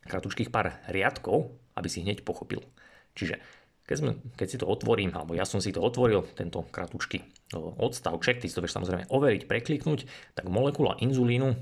[0.07, 2.63] kratučkých pár riadkov, aby si hneď pochopil.
[3.19, 3.43] Čiže
[3.83, 7.27] keď, sme, keď si to otvorím, alebo ja som si to otvoril, tento kratučky
[7.59, 10.07] odstavček, ty si to vieš samozrejme overiť, prekliknúť,
[10.39, 11.59] tak molekula inzulínu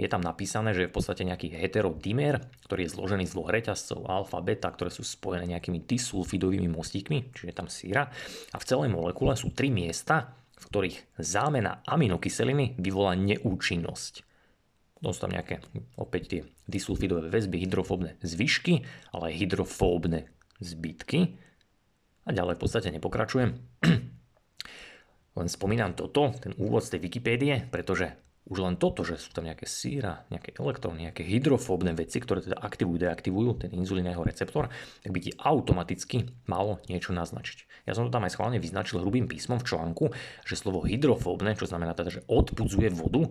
[0.00, 4.08] je tam napísané, že je v podstate nejaký heterodimer, ktorý je zložený z dvoch reťazcov
[4.08, 8.08] alfa, beta, ktoré sú spojené nejakými disulfidovými mostíkmi, čiže tam síra.
[8.52, 14.24] A v celej molekule sú tri miesta, v ktorých zámena aminokyseliny vyvolá neúčinnosť.
[14.96, 15.58] Potom sú tam nejaké
[15.98, 20.30] opäť tie disulfidové väzby, hydrofóbne zvyšky, ale aj hydrofóbne
[20.62, 21.36] zbytky.
[22.22, 23.50] A ďalej v podstate nepokračujem.
[25.42, 29.46] Len spomínam toto, ten úvod z tej Wikipédie, pretože už len toto, že sú tam
[29.46, 34.66] nejaké síra, nejaké elektróny, nejaké hydrofóbne veci, ktoré teda aktivujú, deaktivujú ten inzulín receptor,
[34.98, 37.86] tak by ti automaticky malo niečo naznačiť.
[37.86, 40.04] Ja som to tam aj schválne vyznačil hrubým písmom v článku,
[40.42, 43.30] že slovo hydrofóbne, čo znamená teda, že odpudzuje vodu,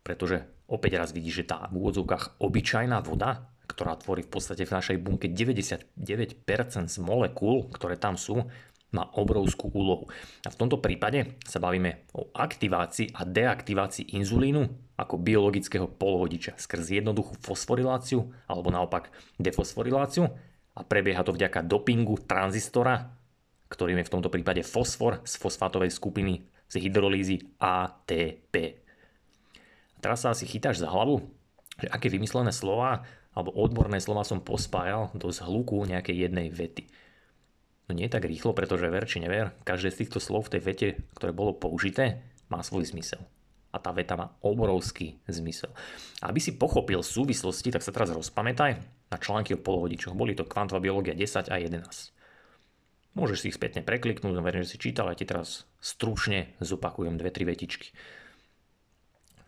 [0.00, 4.72] pretože opäť raz vidíš, že tá v úvodzovkách obyčajná voda, ktorá tvorí v podstate v
[4.76, 5.96] našej bunke 99%
[6.88, 8.48] z molekúl, ktoré tam sú,
[8.94, 10.06] má obrovskú úlohu.
[10.46, 14.62] A v tomto prípade sa bavíme o aktivácii a deaktivácii inzulínu
[14.94, 19.10] ako biologického polovodiča skrz jednoduchú fosforiláciu alebo naopak
[19.42, 20.30] defosforiláciu
[20.74, 23.10] a prebieha to vďaka dopingu tranzistora,
[23.66, 28.54] ktorým je v tomto prípade fosfor z fosfátovej skupiny z hydrolízy ATP.
[29.94, 31.22] A teraz sa asi chytáš za hlavu,
[31.78, 33.02] že aké vymyslené slova
[33.34, 36.86] alebo odborné slova som pospájal do zhluku nejakej jednej vety.
[37.84, 40.88] No nie tak rýchlo, pretože ver či never, každé z týchto slov v tej vete,
[41.20, 43.20] ktoré bolo použité, má svoj zmysel.
[43.74, 45.68] A tá veta má obrovský zmysel.
[46.22, 48.72] A aby si pochopil súvislosti, tak sa teraz rozpamätaj
[49.10, 50.16] na články o polovodičoch.
[50.16, 52.14] Boli to kvantová biológia 10 a 11.
[53.14, 57.14] Môžeš si ich spätne prekliknúť, no verím, že si čítal, ja ti teraz stručne zopakujem
[57.14, 57.94] dve, tri vetičky.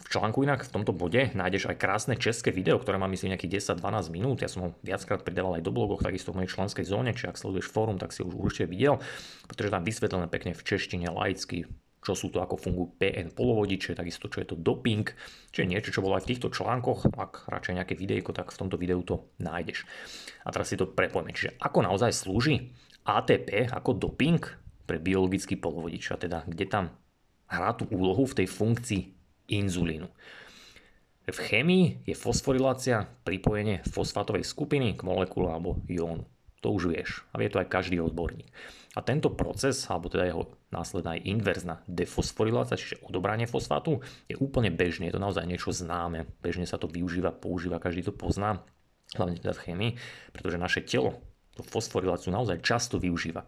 [0.07, 3.75] V článku inak v tomto bode nájdeš aj krásne české video, ktoré má myslím nejakých
[3.75, 4.39] 10-12 minút.
[4.39, 7.35] Ja som ho viackrát pridával aj do blogoch, takisto v mojej členskej zóne, či ak
[7.35, 9.03] sleduješ fórum, tak si ho už určite videl,
[9.51, 11.67] pretože tam vysvetlené pekne v češtine laicky,
[12.07, 15.11] čo sú to, ako fungujú PN polovodiče, takisto čo je to doping,
[15.51, 18.59] čo je niečo, čo bolo aj v týchto článkoch, ak radšej nejaké videjko, tak v
[18.63, 19.91] tomto videu to nájdeš.
[20.47, 22.71] A teraz si to prepojme, čiže ako naozaj slúži
[23.03, 24.39] ATP ako doping
[24.87, 26.95] pre biologický polovodič, a teda kde tam
[27.51, 29.16] hrá tú úlohu v tej funkcii
[29.49, 30.09] inzulínu.
[31.27, 36.23] V chémii je fosforilácia pripojenie fosfátovej skupiny k molekule alebo jónu.
[36.63, 38.47] To už vieš a vie to aj každý odborník.
[38.97, 44.73] A tento proces, alebo teda jeho následná aj inverzná defosforilácia, čiže odobranie fosfátu, je úplne
[44.73, 48.65] bežný, je to naozaj niečo známe, bežne sa to využíva, používa, každý to pozná,
[49.19, 49.93] hlavne teda v chémii,
[50.33, 51.21] pretože naše telo
[51.53, 53.45] tú fosforiláciu naozaj často využíva.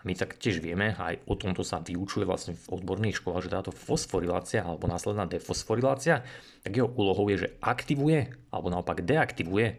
[0.00, 3.72] My tak tiež vieme, aj o tomto sa vyučuje vlastne v odborných školách, že táto
[3.72, 6.24] fosforilácia alebo následná defosforilácia,
[6.64, 9.76] tak jeho úlohou je, že aktivuje alebo naopak deaktivuje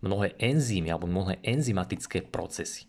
[0.00, 2.88] mnohé enzymy alebo mnohé enzymatické procesy.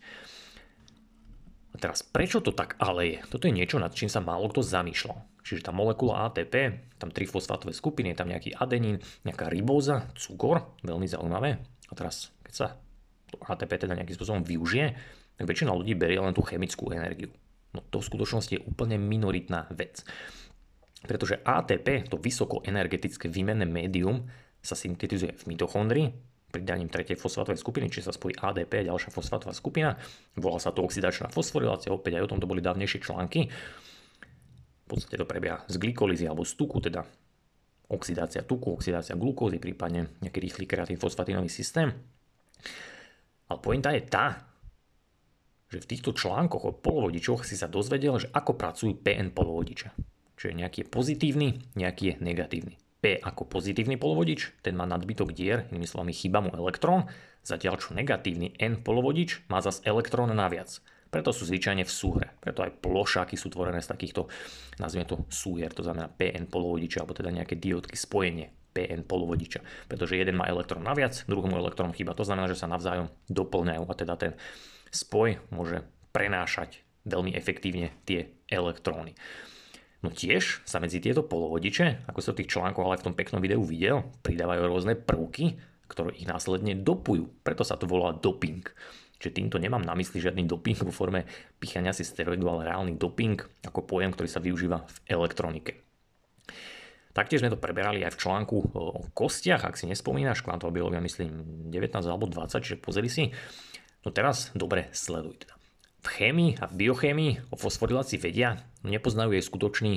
[1.72, 3.18] A teraz prečo to tak ale je?
[3.28, 5.44] Toto je niečo, nad čím sa málo kto zamýšľal.
[5.44, 6.54] Čiže tá molekula ATP,
[6.96, 11.58] tam tri fosfátové skupiny, je tam nejaký adenín, nejaká ribóza, cukor, veľmi zaujímavé.
[11.88, 12.66] A teraz, keď sa
[13.28, 14.94] to ATP teda nejakým spôsobom využije,
[15.36, 17.32] tak väčšina ľudí berie len tú chemickú energiu.
[17.72, 20.04] No to v skutočnosti je úplne minoritná vec.
[21.02, 24.28] Pretože ATP, to vysokoenergetické výmenné médium,
[24.62, 26.06] sa syntetizuje v mitochondrii,
[26.52, 29.96] pridaním tretej fosfátovej skupiny, či sa spojí ADP a ďalšia fosfátová skupina.
[30.36, 33.48] Volá sa to oxidačná fosforilácia, opäť aj o tomto boli dávnejšie články.
[33.48, 37.08] V podstate to prebieha z glykolízy alebo z tuku, teda
[37.88, 41.88] oxidácia tuku, oxidácia glukózy, prípadne nejaký rýchly kreatín fosfatínový systém.
[43.48, 44.51] Ale pointa je tá,
[45.72, 49.96] že v týchto článkoch o polovodičoch si sa dozvedel, že ako pracujú PN polovodiče.
[50.36, 52.76] Čiže nejaký je pozitívny, nejaký je negatívny.
[53.00, 57.08] P ako pozitívny polovodič, ten má nadbytok dier, inými slovami chýba mu elektrón,
[57.40, 60.78] zatiaľ čo negatívny N polovodič má zas elektrón naviac.
[61.08, 62.26] Preto sú zvyčajne v súhre.
[62.40, 64.32] Preto aj plošáky sú tvorené z takýchto,
[64.80, 69.60] nazvime to súhier, to znamená PN polovodiče, alebo teda nejaké diódky spojenie PN polovodiča.
[69.88, 72.16] Pretože jeden má elektrón naviac, druhému elektrón chýba.
[72.16, 74.32] To znamená, že sa navzájom doplňajú a teda ten
[74.92, 79.16] spoj môže prenášať veľmi efektívne tie elektróny.
[80.02, 83.40] No tiež sa medzi tieto polovodiče, ako sa v tých článkoch ale v tom peknom
[83.40, 87.30] videu videl, pridávajú rôzne prvky, ktoré ich následne dopujú.
[87.46, 88.66] Preto sa to volá doping.
[89.22, 91.22] Čiže týmto nemám na mysli žiadny doping vo forme
[91.62, 95.78] pichania si steroidu, ale reálny doping ako pojem, ktorý sa využíva v elektronike.
[97.12, 101.68] Taktiež sme to preberali aj v článku o kostiach, ak si nespomínaš, kvantová biológia myslím
[101.68, 103.28] 19 alebo 20, čiže pozri si.
[104.02, 105.54] No teraz dobre sleduj teda.
[106.02, 109.94] V chémii a v biochémii o fosforilácii vedia, no nepoznajú jej skutočný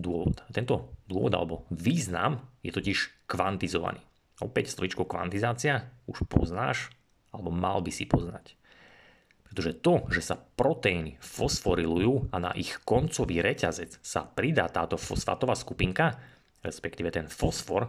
[0.00, 0.40] dôvod.
[0.40, 4.00] A tento dôvod alebo význam je totiž kvantizovaný.
[4.40, 6.90] Opäť strojičko kvantizácia už poznáš,
[7.30, 8.56] alebo mal by si poznať.
[9.46, 15.54] Pretože to, že sa proteíny fosforilujú a na ich koncový reťazec sa pridá táto fosfátová
[15.54, 16.18] skupinka,
[16.64, 17.86] respektíve ten fosfor,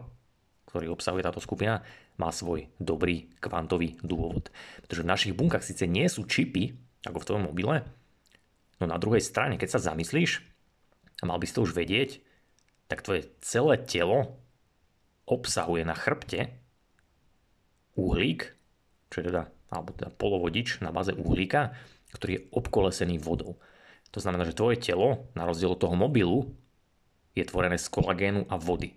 [0.70, 1.82] ktorý obsahuje táto skupina,
[2.16, 4.52] má svoj dobrý kvantový dôvod.
[4.84, 6.76] Pretože v našich bunkách síce nie sú čipy,
[7.06, 7.84] ako v tvojom mobile,
[8.80, 10.42] no na druhej strane, keď sa zamyslíš,
[11.22, 12.20] a mal by si to už vedieť,
[12.92, 14.38] tak tvoje celé telo
[15.26, 16.54] obsahuje na chrbte
[17.98, 18.54] uhlík,
[19.10, 21.74] čo je teda, alebo teda polovodič na báze uhlíka,
[22.14, 23.58] ktorý je obkolesený vodou.
[24.14, 26.56] To znamená, že tvoje telo, na rozdiel od toho mobilu,
[27.36, 28.96] je tvorené z kolagénu a vody.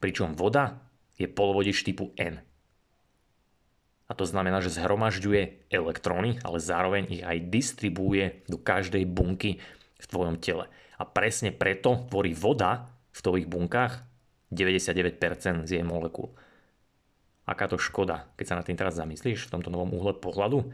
[0.00, 0.85] Pričom voda
[1.16, 2.40] je polovodič typu N.
[4.06, 9.58] A to znamená, že zhromažďuje elektróny, ale zároveň ich aj distribuuje do každej bunky
[9.98, 10.70] v tvojom tele.
[10.96, 14.06] A presne preto tvorí voda v tvojich bunkách
[14.54, 16.30] 99% z jej molekúl.
[17.46, 20.70] Aká to škoda, keď sa na tým teraz zamyslíš v tomto novom uhle pohľadu,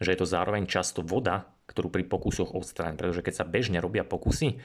[0.00, 4.04] že je to zároveň často voda, ktorú pri pokusoch odstráň, pretože keď sa bežne robia
[4.04, 4.56] pokusy,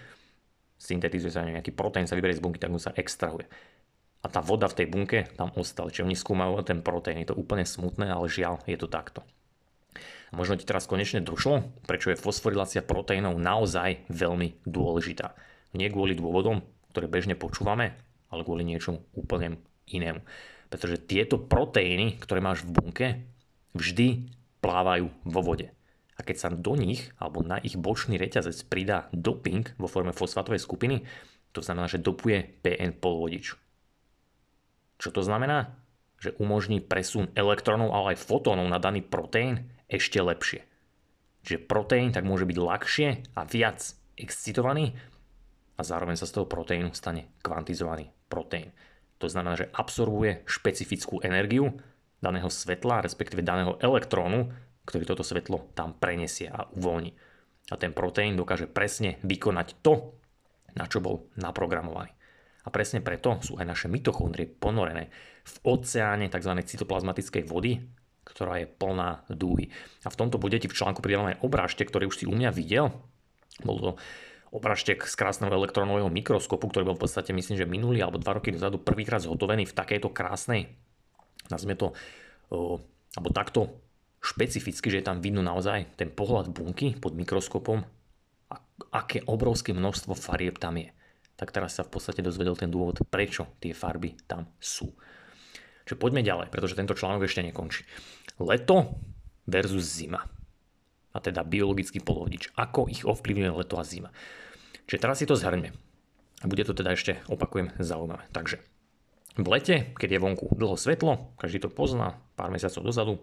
[0.80, 3.48] syntetizuje sa nejaký proteín, sa vyberie z bunky, tak mu sa extrahuje.
[4.26, 7.22] A tá voda v tej bunke tam ostala, čiže oni skúmajú ten proteín.
[7.22, 9.22] Je to úplne smutné, ale žiaľ, je to takto.
[10.34, 15.38] Možno ti teraz konečne došlo, prečo je fosforilácia proteínov naozaj veľmi dôležitá.
[15.78, 17.94] Nie kvôli dôvodom, ktoré bežne počúvame,
[18.34, 19.62] ale kvôli niečomu úplne
[19.94, 20.26] inému.
[20.74, 23.08] Pretože tieto proteíny, ktoré máš v bunke,
[23.78, 24.26] vždy
[24.66, 25.70] plávajú vo vode
[26.16, 30.64] a keď sa do nich alebo na ich bočný reťazec pridá doping vo forme fosfátovej
[30.64, 31.04] skupiny,
[31.52, 33.65] to znamená, že dopuje PN polovodič.
[35.00, 35.76] Čo to znamená?
[36.20, 40.64] Že umožní presun elektronov, ale aj fotónov na daný proteín ešte lepšie.
[41.46, 44.98] Čiže proteín tak môže byť ľahšie a viac excitovaný
[45.76, 48.74] a zároveň sa z toho proteínu stane kvantizovaný proteín.
[49.20, 51.76] To znamená, že absorbuje špecifickú energiu
[52.20, 54.50] daného svetla, respektíve daného elektrónu,
[54.90, 57.12] ktorý toto svetlo tam prenesie a uvoľní.
[57.70, 60.18] A ten proteín dokáže presne vykonať to,
[60.78, 62.14] na čo bol naprogramovaný.
[62.66, 65.14] A presne preto sú aj naše mitochondrie ponorené
[65.46, 66.52] v oceáne tzv.
[66.66, 67.78] cytoplazmatickej vody,
[68.26, 69.70] ktorá je plná dúhy.
[70.02, 72.50] A v tomto bude ti v článku pridám aj obrážte, ktorý už si u mňa
[72.50, 72.90] videl.
[73.62, 73.92] Bol to
[74.56, 78.56] obrážtek z krásneho elektronového mikroskopu, ktorý bol v podstate myslím, že minulý alebo dva roky
[78.56, 80.72] dozadu prvýkrát zhotovený v takejto krásnej,
[81.52, 81.92] nazvime to,
[82.50, 83.84] alebo takto
[84.24, 87.84] špecificky, že je tam vidno naozaj ten pohľad bunky pod mikroskopom
[88.50, 88.56] a
[88.96, 90.90] aké obrovské množstvo farieb tam je.
[91.36, 94.92] Tak teraz sa v podstate dozvedel ten dôvod, prečo tie farby tam sú.
[95.86, 97.84] Čiže poďme ďalej, pretože tento článok ešte nekončí.
[98.42, 98.98] Leto
[99.46, 100.24] versus zima.
[101.16, 102.52] A teda biologický polovodič.
[102.58, 104.10] Ako ich ovplyvňuje leto a zima.
[104.90, 105.72] Čiže teraz si to zhrňme.
[106.44, 108.28] Bude to teda ešte, opakujem, zaujímavé.
[108.36, 108.60] Takže
[109.36, 113.14] v lete, keď je vonku dlho svetlo, každý to pozná, pár mesiacov dozadu,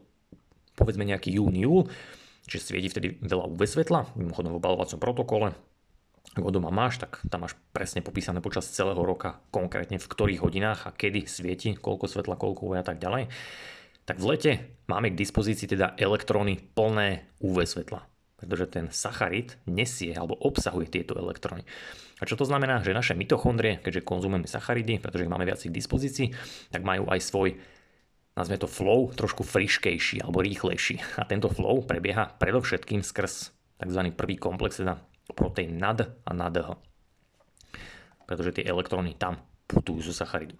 [0.76, 1.80] povedzme nejaký jún, júl,
[2.48, 5.48] čiže svieti vtedy veľa UV svetla, mimochodom v obalovacom protokole,
[6.32, 10.40] ak ho doma máš, tak tam máš presne popísané počas celého roka, konkrétne v ktorých
[10.40, 13.28] hodinách a kedy svieti, koľko svetla, koľko a tak ďalej.
[14.08, 14.52] Tak v lete
[14.88, 18.08] máme k dispozícii teda elektróny plné UV svetla,
[18.40, 21.68] pretože ten sacharid nesie alebo obsahuje tieto elektróny.
[22.18, 25.74] A čo to znamená, že naše mitochondrie, keďže konzumujeme sacharidy, pretože ich máme viac k
[25.74, 26.32] dispozícii,
[26.70, 27.58] tak majú aj svoj
[28.32, 31.20] nazvime to flow, trošku friškejší alebo rýchlejší.
[31.20, 34.00] A tento flow prebieha predovšetkým skrz tzv.
[34.16, 36.68] prvý komplex, teda proteín NAD a NADH.
[38.26, 39.38] Pretože tie elektróny tam
[39.70, 40.58] putujú zo sacharidu.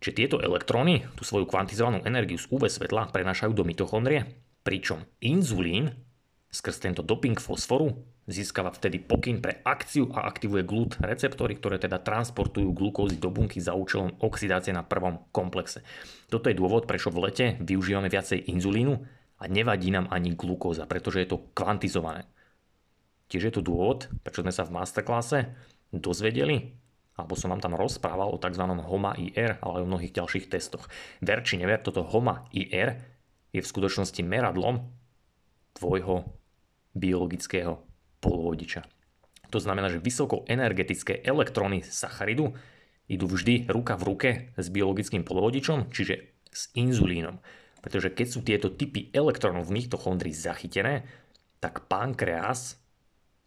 [0.00, 4.26] Čiže tieto elektróny tú svoju kvantizovanú energiu z UV svetla prenášajú do mitochondrie
[4.60, 5.88] Pričom inzulín
[6.52, 7.96] skrz tento doping fosforu
[8.28, 13.58] získava vtedy pokyn pre akciu a aktivuje GLUT receptory, ktoré teda transportujú glukózy do bunky
[13.58, 15.80] za účelom oxidácie na prvom komplexe.
[16.28, 18.94] Toto je dôvod, prečo v lete využívame viacej inzulínu
[19.40, 22.28] a nevadí nám ani glukóza, pretože je to kvantizované.
[23.30, 25.54] Tiež je to dôvod, prečo sme sa v masterklase
[25.94, 26.74] dozvedeli,
[27.14, 28.64] alebo som vám tam rozprával o tzv.
[28.66, 30.90] HOMA IR, ale aj o mnohých ďalších testoch.
[31.22, 32.98] Ver či never, toto HOMA IR
[33.54, 34.82] je v skutočnosti meradlom
[35.78, 36.26] tvojho
[36.98, 37.78] biologického
[38.18, 38.82] polovodiča.
[39.50, 42.54] To znamená, že vysoko energetické elektróny sacharidu
[43.10, 46.14] idú vždy ruka v ruke s biologickým polovodičom, čiže
[46.50, 47.38] s inzulínom.
[47.82, 51.06] Pretože keď sú tieto typy elektrónov v mitochondrii zachytené,
[51.58, 52.79] tak pankreas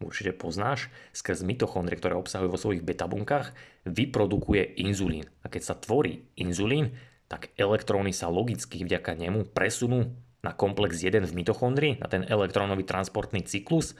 [0.01, 3.53] určite poznáš, skrz mitochondrie, ktoré obsahujú vo svojich betabunkách,
[3.85, 5.29] vyprodukuje inzulín.
[5.45, 6.95] A keď sa tvorí inzulín,
[7.29, 12.83] tak elektróny sa logicky vďaka nemu presunú na komplex 1 v mitochondrii, na ten elektrónový
[12.83, 13.95] transportný cyklus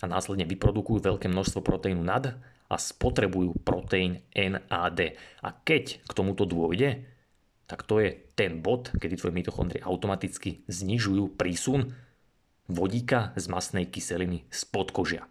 [0.00, 2.34] a následne vyprodukujú veľké množstvo proteínu NAD
[2.72, 5.14] a spotrebujú proteín NAD.
[5.44, 7.04] A keď k tomuto dôjde,
[7.68, 11.96] tak to je ten bod, kedy tvoje mitochondrie automaticky znižujú prísun
[12.68, 15.28] vodíka z masnej kyseliny z podkožia.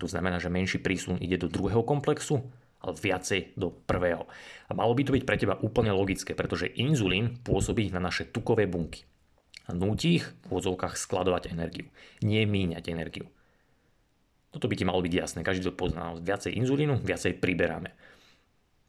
[0.00, 2.40] To znamená, že menší prísun ide do druhého komplexu,
[2.80, 4.24] ale viacej do prvého.
[4.66, 8.64] A malo by to byť pre teba úplne logické, pretože inzulín pôsobí na naše tukové
[8.64, 9.04] bunky.
[9.68, 11.86] A núti ich v úvodzovkách skladovať energiu,
[12.24, 13.28] nie míňať energiu.
[14.50, 16.16] Toto by ti malo byť jasné, každý to pozná.
[16.18, 17.94] Viacej inzulínu, viacej priberáme.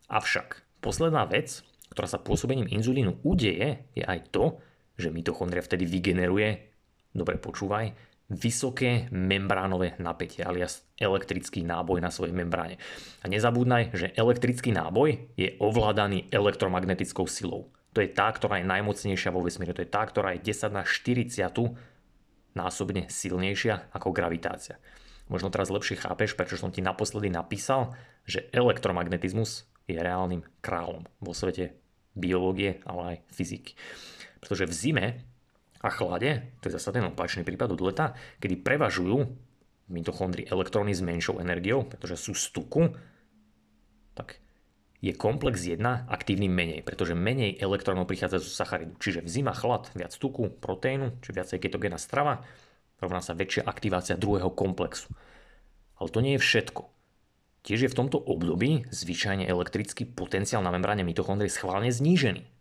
[0.10, 1.62] Avšak posledná vec,
[1.94, 4.58] ktorá sa pôsobením inzulínu udeje, je aj to,
[4.98, 6.71] že mitochondria vtedy vygeneruje,
[7.12, 7.94] dobre počúvaj,
[8.32, 12.80] vysoké membránové napätie, alias elektrický náboj na svojej membráne.
[13.22, 17.68] A nezabúdnaj, že elektrický náboj je ovládaný elektromagnetickou silou.
[17.92, 19.76] To je tá, ktorá je najmocnejšia vo vesmíre.
[19.76, 24.80] To je tá, ktorá je 10 na 40 násobne silnejšia ako gravitácia.
[25.28, 27.96] Možno teraz lepšie chápeš, prečo som ti naposledy napísal,
[28.28, 31.76] že elektromagnetizmus je reálnym kráľom vo svete
[32.16, 33.72] biológie, ale aj fyziky.
[34.44, 35.06] Pretože v zime
[35.82, 40.94] a chlade, to je zase ten opačný prípad od leta, kedy prevažujú v mitochondrii elektróny
[40.94, 42.94] s menšou energiou, pretože sú stuku,
[44.14, 44.38] tak
[45.02, 48.94] je komplex 1 aktívny menej, pretože menej elektrónov prichádza zo sacharidu.
[49.02, 52.46] Čiže v zima chlad, viac tuku, proteínu, či viacej ketogénna strava,
[53.02, 55.10] rovná sa väčšia aktivácia druhého komplexu.
[55.98, 56.94] Ale to nie je všetko.
[57.66, 62.61] Tiež je v tomto období zvyčajne elektrický potenciál na membráne mitochondrie schválne znížený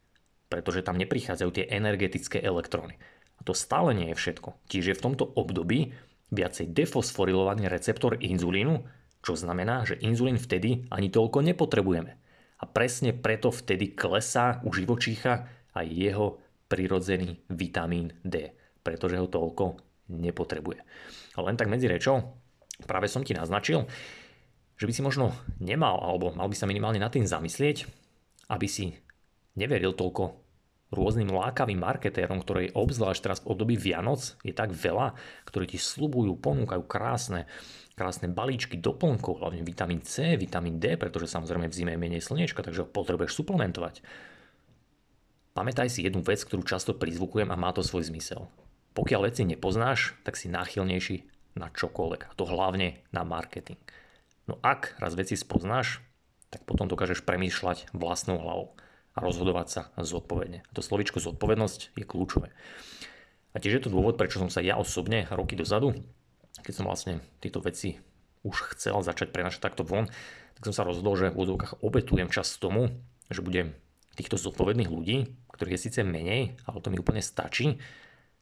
[0.51, 2.99] pretože tam neprichádzajú tie energetické elektróny.
[3.39, 4.59] A to stále nie je všetko.
[4.69, 5.95] Tiež je v tomto období
[6.35, 8.85] viacej defosforilovaný receptor inzulínu,
[9.23, 12.13] čo znamená, že inzulín vtedy ani toľko nepotrebujeme.
[12.61, 18.53] A presne preto vtedy klesá u živočícha aj jeho prirodzený vitamín D,
[18.85, 19.81] pretože ho toľko
[20.13, 20.81] nepotrebuje.
[21.35, 22.37] A len tak medzi rečou,
[22.85, 23.89] práve som ti naznačil,
[24.77, 27.89] že by si možno nemal, alebo mal by sa minimálne nad tým zamyslieť,
[28.49, 28.97] aby si
[29.55, 30.51] neveril toľko
[30.91, 35.15] rôznym lákavým marketérom, ktoré obzvlášť teraz v období Vianoc je tak veľa,
[35.47, 37.47] ktorí ti slubujú, ponúkajú krásne,
[37.95, 42.67] krásne balíčky doplnkov, hlavne vitamín C, vitamín D, pretože samozrejme v zime je menej slniečka,
[42.67, 44.03] takže ho potrebuješ suplementovať.
[45.55, 48.51] Pamätaj si jednu vec, ktorú často prizvukujem a má to svoj zmysel.
[48.95, 53.79] Pokiaľ veci nepoznáš, tak si náchylnejší na čokoľvek, a to hlavne na marketing.
[54.51, 56.03] No ak raz veci spoznáš,
[56.51, 58.75] tak potom dokážeš premýšľať vlastnou hlavou
[59.14, 60.62] a rozhodovať sa zodpovedne.
[60.75, 62.55] To slovičko zodpovednosť je kľúčové.
[63.51, 65.94] A tiež je to dôvod, prečo som sa ja osobne roky dozadu,
[66.62, 67.99] keď som vlastne tieto veci
[68.46, 70.07] už chcel začať prenašať takto von,
[70.57, 72.88] tak som sa rozhodol, že v úzovkách obetujem čas tomu,
[73.29, 73.75] že budem
[74.14, 77.77] týchto zodpovedných ľudí, ktorých je síce menej, ale to mi úplne stačí,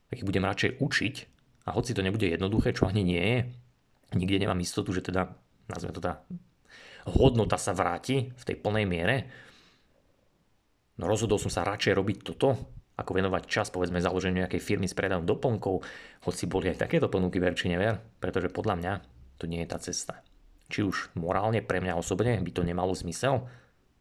[0.08, 1.14] tak ich budem radšej učiť
[1.68, 3.38] a hoci to nebude jednoduché, čo ani nie je,
[4.16, 5.32] nikde nemám istotu, že teda,
[5.68, 6.24] nazveme to tá
[7.08, 9.16] hodnota sa vráti v tej plnej miere,
[10.98, 12.58] No rozhodol som sa radšej robiť toto,
[12.98, 15.86] ako venovať čas povedzme založeniu nejakej firmy s predajom doplnkov,
[16.26, 18.92] hoci boli aj takéto ponuky ver never, pretože podľa mňa
[19.38, 20.18] to nie je tá cesta.
[20.66, 23.46] Či už morálne pre mňa osobne by to nemalo zmysel,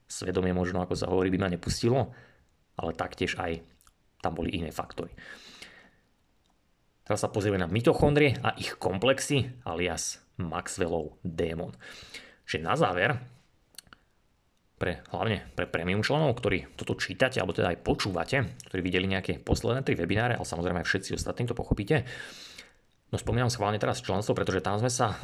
[0.09, 2.09] svedomie možno ako sa hovorí by ma nepustilo,
[2.81, 3.61] ale taktiež aj
[4.25, 5.13] tam boli iné faktory.
[7.05, 11.71] Teraz sa pozrieme na mitochondrie a ich komplexy alias Maxwellov démon.
[12.43, 13.15] Že na záver
[14.77, 18.37] pre, hlavne pre premium členov, ktorí toto čítate, alebo teda aj počúvate,
[18.69, 22.05] ktorí videli nejaké posledné tri webináre, ale samozrejme aj všetci ostatní to pochopíte.
[23.07, 25.15] No spomínam schválne teraz členstvo, pretože tam sme sa,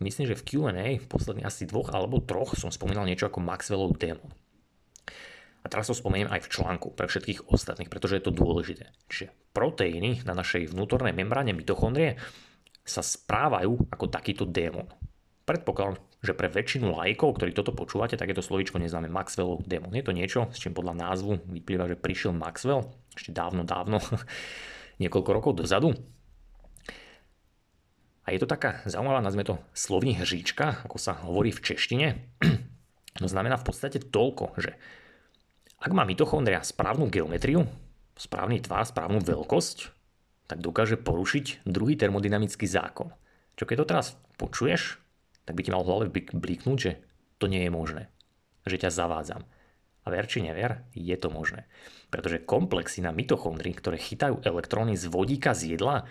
[0.00, 4.30] myslím, že v Q&A, posledných asi dvoch alebo troch som spomínal niečo ako Maxwellov démon.
[5.62, 8.94] A teraz to spomeniem aj v článku pre všetkých ostatných, pretože je to dôležité.
[9.10, 12.16] Čiže proteíny na našej vnútornej membráne mitochondrie
[12.86, 14.86] sa správajú ako takýto démon.
[15.48, 19.96] Predpokladám, že pre väčšinu lajkov, ktorí toto počúvate, tak je to slovičko neznáme Maxwellov démon.
[19.96, 22.84] Je to niečo, s čím podľa názvu vyplýva, že prišiel Maxwell
[23.16, 23.96] ešte dávno, dávno,
[25.00, 25.96] niekoľko rokov dozadu.
[28.28, 32.08] A je to taká zaujímavá, nazme to slovní hříčka, ako sa hovorí v češtine.
[33.18, 34.78] No znamená v podstate toľko, že
[35.82, 37.66] ak má mitochondria správnu geometriu,
[38.14, 39.90] správny tvar, správnu veľkosť,
[40.46, 43.10] tak dokáže porušiť druhý termodynamický zákon.
[43.58, 44.06] Čo keď to teraz
[44.38, 45.02] počuješ,
[45.48, 47.00] tak by ti mal v hlave bliknúť, že
[47.40, 48.12] to nie je možné.
[48.68, 49.42] Že ťa zavádzam.
[50.04, 51.64] A ver či never, je to možné.
[52.12, 56.04] Pretože komplexy na mitochondrii, ktoré chytajú elektróny z vodíka z jedla,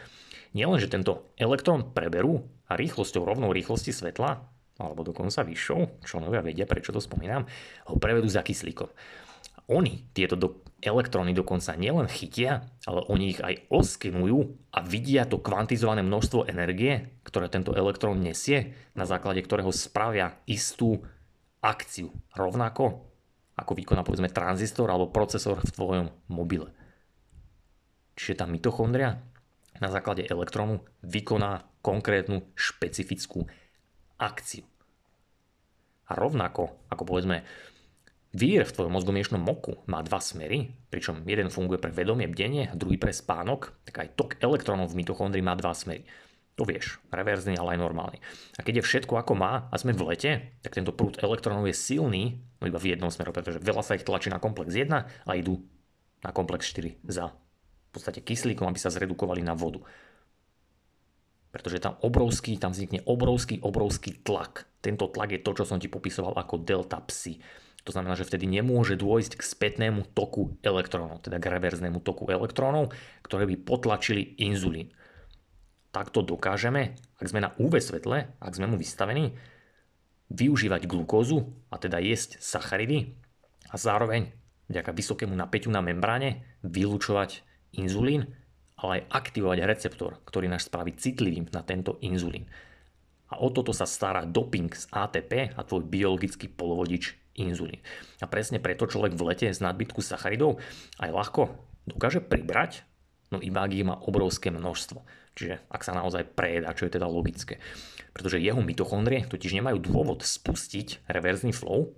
[0.57, 4.41] Nielen, tento elektrón preberú a rýchlosťou rovnou rýchlosti svetla,
[4.81, 7.45] alebo dokonca vyššou, členovia vedia, prečo to spomínam,
[7.89, 8.89] ho prevedú za kyslíkom.
[9.69, 15.41] Oni tieto do, elektróny dokonca nielen chytia, ale oni ich aj oskenujú a vidia to
[15.41, 21.01] kvantizované množstvo energie, ktoré tento elektrón nesie, na základe ktorého spravia istú
[21.65, 22.13] akciu.
[22.37, 23.07] Rovnako
[23.57, 26.69] ako vykoná povedzme tranzistor alebo procesor v tvojom mobile.
[28.13, 29.17] Čiže tá mitochondria
[29.81, 33.45] na základe elektrónu vykoná konkrétnu špecifickú
[34.17, 34.65] akciu.
[36.07, 37.45] A rovnako, ako povedzme,
[38.37, 43.01] vír v tvojom mozgomiešnom moku má dva smery, pričom jeden funguje pre vedomie bdenie druhý
[43.01, 46.05] pre spánok, tak aj tok elektrónov v mitochondrii má dva smery.
[46.57, 48.17] To vieš, reverzný, ale aj normálny.
[48.57, 50.31] A keď je všetko ako má a sme v lete,
[50.61, 54.05] tak tento prúd elektrónov je silný, no iba v jednom smeru, pretože veľa sa ich
[54.05, 55.61] tlačí na komplex 1 a idú
[56.25, 57.29] na komplex 4 za
[57.97, 59.81] podstate kyslíkom, aby sa zredukovali na vodu.
[61.49, 64.69] Pretože tam obrovský, tam vznikne obrovský, obrovský tlak.
[64.77, 67.41] Tento tlak je to, čo som ti popisoval ako delta psi.
[67.87, 72.91] To znamená, že vtedy nemôže dôjsť k spätnému toku elektrónov, teda k reverznému toku elektrónov,
[73.23, 74.91] ktoré by potlačili inzulín.
[75.95, 79.39] Takto dokážeme, ak sme na UV svetle, ak sme mu vystavení,
[80.27, 83.15] využívať glukózu, a teda jesť sacharidy
[83.71, 84.35] a zároveň
[84.67, 87.47] vďaka vysokému napäťu na membráne vylúčovať
[87.79, 88.35] inzulín,
[88.75, 92.51] ale aj aktivovať receptor, ktorý nás spraví citlivým na tento inzulín.
[93.31, 97.79] A o toto sa stará doping z ATP a tvoj biologický polovodič inzulín.
[98.19, 100.59] A presne preto človek v lete z nadbytku sacharidov
[100.99, 101.41] aj ľahko
[101.87, 102.83] dokáže pribrať,
[103.31, 105.05] no iba ak ich má obrovské množstvo.
[105.37, 107.61] Čiže ak sa naozaj prejedá, čo je teda logické.
[108.11, 111.93] Pretože jeho mitochondrie totiž nemajú dôvod spustiť reverzný flow,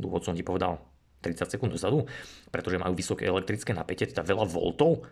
[0.00, 0.80] dôvod som ti povedal
[1.20, 2.08] 30 sekúnd dozadu,
[2.48, 5.04] pretože majú vysoké elektrické napätie, teda veľa voltov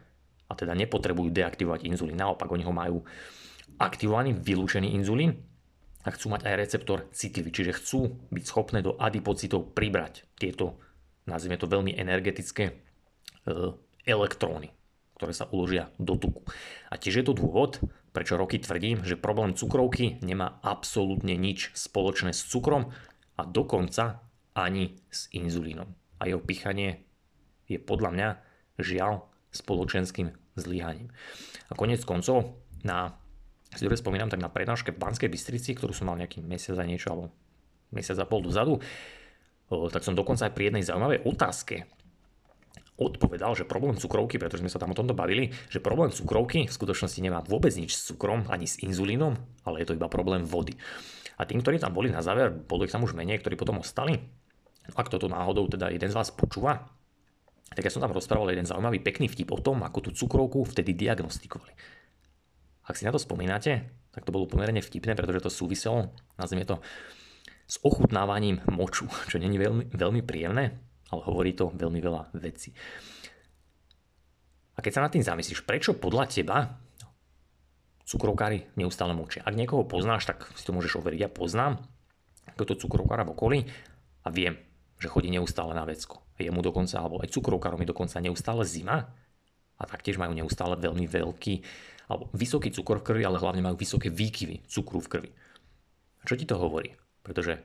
[0.48, 2.16] a teda nepotrebujú deaktivovať inzulín.
[2.16, 3.04] Naopak, oni ho majú
[3.76, 5.51] aktivovaný, vylúčený inzulín
[6.02, 10.78] a chcú mať aj receptor citlivý, čiže chcú byť schopné do adipocitov pribrať tieto,
[11.26, 12.74] nazvime to veľmi energetické e,
[14.06, 14.74] elektróny,
[15.16, 16.42] ktoré sa uložia do tuku.
[16.90, 17.78] A tiež je to dôvod,
[18.10, 22.90] prečo roky tvrdím, že problém cukrovky nemá absolútne nič spoločné s cukrom
[23.38, 24.20] a dokonca
[24.52, 25.88] ani s inzulínom
[26.22, 27.02] a jeho pichanie
[27.66, 28.28] je podľa mňa
[28.78, 31.10] žiaľ spoločenským zlyhaním.
[31.66, 33.18] A konec koncov, na,
[33.72, 36.84] si dobre spomínam, tak na prednáške v Banskej Bystrici, ktorú som mal nejaký mesiac a
[36.84, 37.24] niečo, alebo
[37.92, 38.80] mesiac a pol dozadu,
[39.68, 41.88] tak som dokonca aj pri jednej zaujímavej otázke
[43.00, 46.76] odpovedal, že problém cukrovky, pretože sme sa tam o tomto bavili, že problém cukrovky v
[46.76, 50.76] skutočnosti nemá vôbec nič s cukrom ani s inzulínom, ale je to iba problém vody.
[51.40, 54.20] A tým, ktorí tam boli na záver, bolo ich tam už menej, ktorí potom ostali,
[54.92, 56.92] ak toto náhodou teda jeden z vás počúva,
[57.72, 60.92] tak ja som tam rozprával jeden zaujímavý pekný vtip o tom, ako tú cukrovku vtedy
[60.92, 61.72] diagnostikovali.
[62.92, 66.76] Ak si na to spomínate, tak to bolo pomerne vtipné, pretože to súviselo, nazvime to,
[67.64, 70.76] s ochutnávaním moču, čo není veľmi, veľmi príjemné,
[71.08, 72.76] ale hovorí to veľmi veľa vecí.
[74.76, 76.76] A keď sa nad tým zamyslíš, prečo podľa teba
[78.04, 79.40] cukrovkári neustále močia?
[79.40, 81.20] Ak niekoho poznáš, tak si to môžeš overiť.
[81.24, 81.80] Ja poznám
[82.60, 83.58] toto cukrovkára v okolí
[84.24, 84.60] a viem,
[85.00, 86.20] že chodí neustále na vecko.
[86.36, 89.08] Je mu dokonca, alebo aj cukrovkárom je dokonca neustále zima
[89.80, 91.54] a taktiež majú neustále veľmi veľký
[92.06, 95.30] alebo vysoký cukor v krvi, ale hlavne majú vysoké výkyvy cukru v krvi.
[96.22, 96.94] A čo ti to hovorí?
[97.22, 97.62] Pretože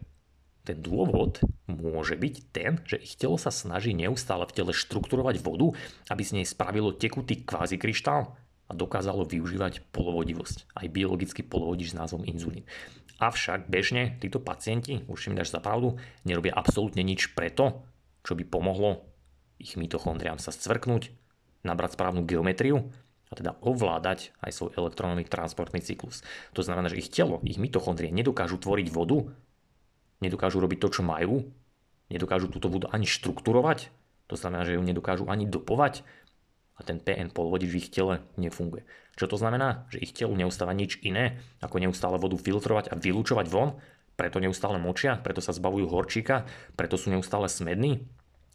[0.66, 1.40] ten dôvod
[1.72, 5.72] môže byť ten, že ich telo sa snaží neustále v tele štrukturovať vodu,
[6.12, 8.36] aby z nej spravilo tekutý kvázi kryštál
[8.68, 12.68] a dokázalo využívať polovodivosť, aj biologický polovodič s názvom inzulín.
[13.18, 15.96] Avšak bežne títo pacienti, už mi dáš za pravdu,
[16.28, 17.88] nerobia absolútne nič preto,
[18.22, 19.08] čo by pomohlo
[19.58, 21.10] ich mitochondriám sa scvrknúť,
[21.66, 22.94] nabrať správnu geometriu
[23.28, 26.24] a teda ovládať aj svoj elektronový transportný cyklus.
[26.56, 29.36] To znamená, že ich telo, ich mitochondrie nedokážu tvoriť vodu,
[30.24, 31.52] nedokážu robiť to, čo majú,
[32.08, 33.92] nedokážu túto vodu ani štrukturovať
[34.28, 36.04] To znamená, že ju nedokážu ani dopovať
[36.78, 38.84] a ten PN polovodič v ich tele nefunguje.
[39.18, 39.88] Čo to znamená?
[39.90, 43.80] Že ich telu neustáva nič iné, ako neustále vodu filtrovať a vylúčovať von,
[44.20, 48.06] preto neustále močia, preto sa zbavujú horčíka, preto sú neustále smední,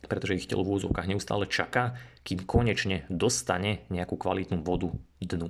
[0.06, 1.94] pretože ich telo v úzovkách neustále čaká,
[2.26, 4.90] kým konečne dostane nejakú kvalitnú vodu
[5.22, 5.48] dnu.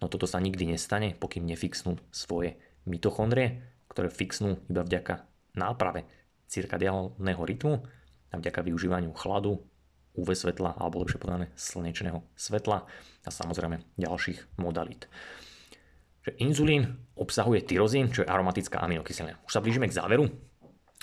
[0.00, 2.56] No toto sa nikdy nestane, pokým nefixnú svoje
[2.88, 3.60] mitochondrie,
[3.92, 5.28] ktoré fixnú iba vďaka
[5.58, 6.08] náprave
[6.48, 7.84] cirkadiálneho rytmu
[8.30, 9.60] a vďaka využívaniu chladu,
[10.18, 12.82] UV svetla alebo lepšie povedané slnečného svetla
[13.22, 15.06] a samozrejme ďalších modalít.
[16.26, 16.82] Že inzulín
[17.14, 19.38] obsahuje tyrozín, čo je aromatická aminokyselina.
[19.46, 20.28] Už sa blížime k záveru.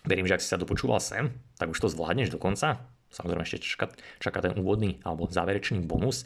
[0.08, 2.80] Verím, že ak si sa dopočúval sem, tak už to zvládneš do konca.
[3.12, 3.92] Samozrejme ešte čaká,
[4.24, 6.24] čaká ten úvodný alebo záverečný bonus.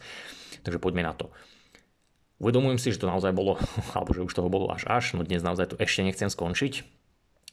[0.61, 1.33] Takže poďme na to.
[2.37, 3.57] Uvedomujem si, že to naozaj bolo,
[3.97, 6.85] alebo že už toho bolo až až, no dnes naozaj to ešte nechcem skončiť,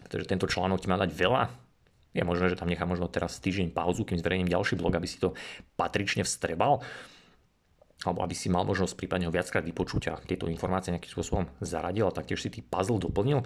[0.05, 1.49] pretože tento článok ti má dať veľa.
[2.17, 5.21] Je možné, že tam nechám možno teraz týždeň pauzu, kým zverejním ďalší blog, aby si
[5.21, 5.37] to
[5.77, 6.85] patrične vstrebal
[8.07, 12.07] alebo aby si mal možnosť prípadne ho viackrát vypočuť a tieto informácie nejakým spôsobom zaradil
[12.07, 13.43] a taktiež si tý puzzle doplnil.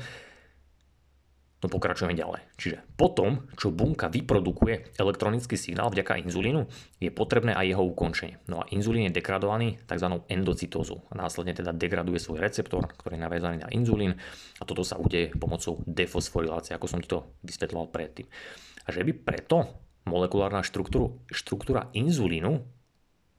[1.63, 2.43] No pokračujeme ďalej.
[2.59, 6.67] Čiže potom, čo bunka vyprodukuje elektronický signál vďaka inzulínu,
[6.99, 8.43] je potrebné aj jeho ukončenie.
[8.51, 10.27] No a inzulín je degradovaný tzv.
[10.27, 14.19] endocytózou a následne teda degraduje svoj receptor, ktorý je naviazaný na inzulín
[14.59, 18.27] a toto sa udeje pomocou defosforilácie, ako som ti to vysvetloval predtým.
[18.83, 19.71] A že by preto
[20.11, 22.83] molekulárna štruktúra inzulínu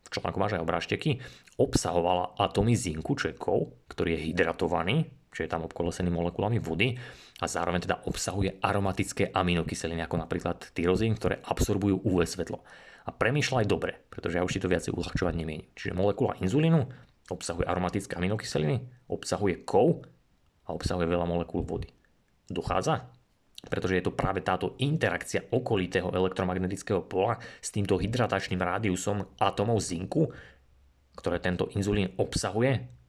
[0.03, 1.19] v článku máš aj obrážteky,
[1.57, 6.93] obsahovala atómy zinku, čo je kov, ktorý je hydratovaný, čiže je tam obkolesený molekulami vody
[7.41, 12.61] a zároveň teda obsahuje aromatické aminokyseliny, ako napríklad tyrozín, ktoré absorbujú UV svetlo.
[13.03, 15.67] A premýšľaj dobre, pretože ja už ti to viacej uľahčovať nemienim.
[15.75, 16.87] Čiže molekula inzulínu
[17.27, 20.05] obsahuje aromatické aminokyseliny, obsahuje kov
[20.67, 21.91] a obsahuje veľa molekúl vody.
[22.47, 23.11] Dochádza?
[23.63, 30.27] Pretože je to práve táto interakcia okolitého elektromagnetického pola s týmto hydratačným rádiusom atomov zinku,
[31.15, 33.02] ktoré tento inzulín obsahuje,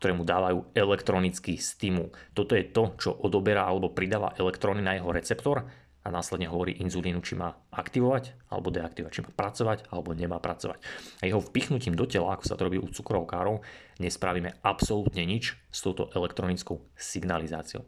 [0.00, 2.08] ktoré mu dávajú elektronický stimul.
[2.32, 5.68] Toto je to, čo odoberá alebo pridáva elektróny na jeho receptor
[6.00, 10.80] a následne hovorí inzulínu, či má aktivovať alebo deaktivovať, či má pracovať alebo nemá pracovať.
[11.20, 13.60] A jeho vpichnutím do tela, ako sa to robí u cukrovkárov,
[14.00, 17.84] nespravíme absolútne nič s touto elektronickou signalizáciou.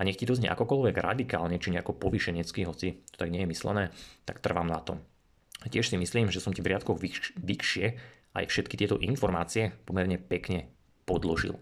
[0.00, 3.52] A nech ti to znie akokoľvek radikálne, či nejako povyšenecky, hoci to tak nie je
[3.52, 3.92] myslené,
[4.24, 5.04] tak trvám na tom.
[5.62, 6.96] A tiež si myslím, že som ti v riadkoch
[7.36, 7.86] vykšie
[8.32, 10.72] aj všetky tieto informácie pomerne pekne
[11.04, 11.58] podložil.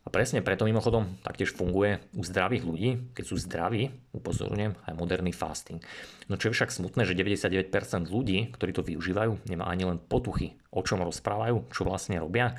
[0.00, 5.28] A presne preto mimochodom taktiež funguje u zdravých ľudí, keď sú zdraví, upozorňujem, aj moderný
[5.28, 5.84] fasting.
[6.32, 10.56] No čo je však smutné, že 99% ľudí, ktorí to využívajú, nemá ani len potuchy,
[10.72, 12.56] o čom rozprávajú, čo vlastne robia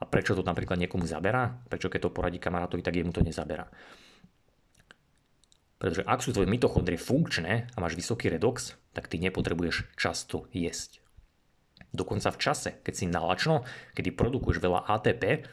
[0.00, 3.68] a prečo to napríklad niekomu zaberá, prečo keď to poradí kamarátovi, tak jemu to nezaberá.
[5.80, 10.99] Pretože ak sú tvoje mitochondrie funkčné a máš vysoký redox, tak ty nepotrebuješ často jesť.
[11.90, 13.66] Dokonca v čase, keď si nalačno,
[13.98, 15.44] kedy produkuješ veľa ATP,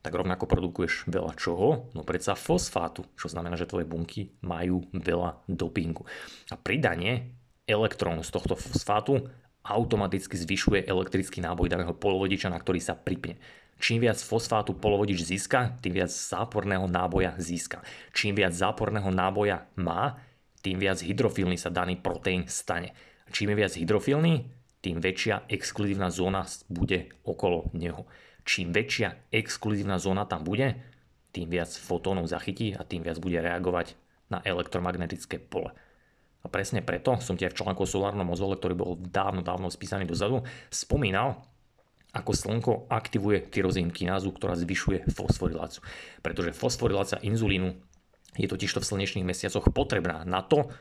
[0.00, 1.92] tak rovnako produkuješ veľa čoho?
[1.92, 6.08] No predsa fosfátu, čo znamená, že tvoje bunky majú veľa dopingu.
[6.48, 7.36] A pridanie
[7.68, 9.28] elektrónu z tohto fosfátu
[9.60, 13.36] automaticky zvyšuje elektrický náboj daného polovodiča, na ktorý sa pripne.
[13.80, 17.80] Čím viac fosfátu polovodič získa, tým viac záporného náboja získa.
[18.12, 20.20] Čím viac záporného náboja má,
[20.60, 22.92] tým viac hydrofilný sa daný proteín stane.
[23.32, 28.08] Čím je viac hydrofilný, tým väčšia exkluzívna zóna bude okolo neho.
[28.48, 30.80] Čím väčšia exkluzívna zóna tam bude,
[31.30, 33.94] tým viac fotónov zachytí a tým viac bude reagovať
[34.32, 35.70] na elektromagnetické pole.
[36.40, 39.68] A presne preto som ti aj v článku o solárnom mozole, ktorý bol dávno, dávno
[39.68, 40.40] spísaný dozadu,
[40.72, 41.44] spomínal,
[42.10, 45.84] ako slnko aktivuje tyrozín kinázu, ktorá zvyšuje fosforiláciu.
[46.24, 47.76] Pretože fosforilácia inzulínu
[48.34, 50.72] je totižto v slnečných mesiacoch potrebná na to,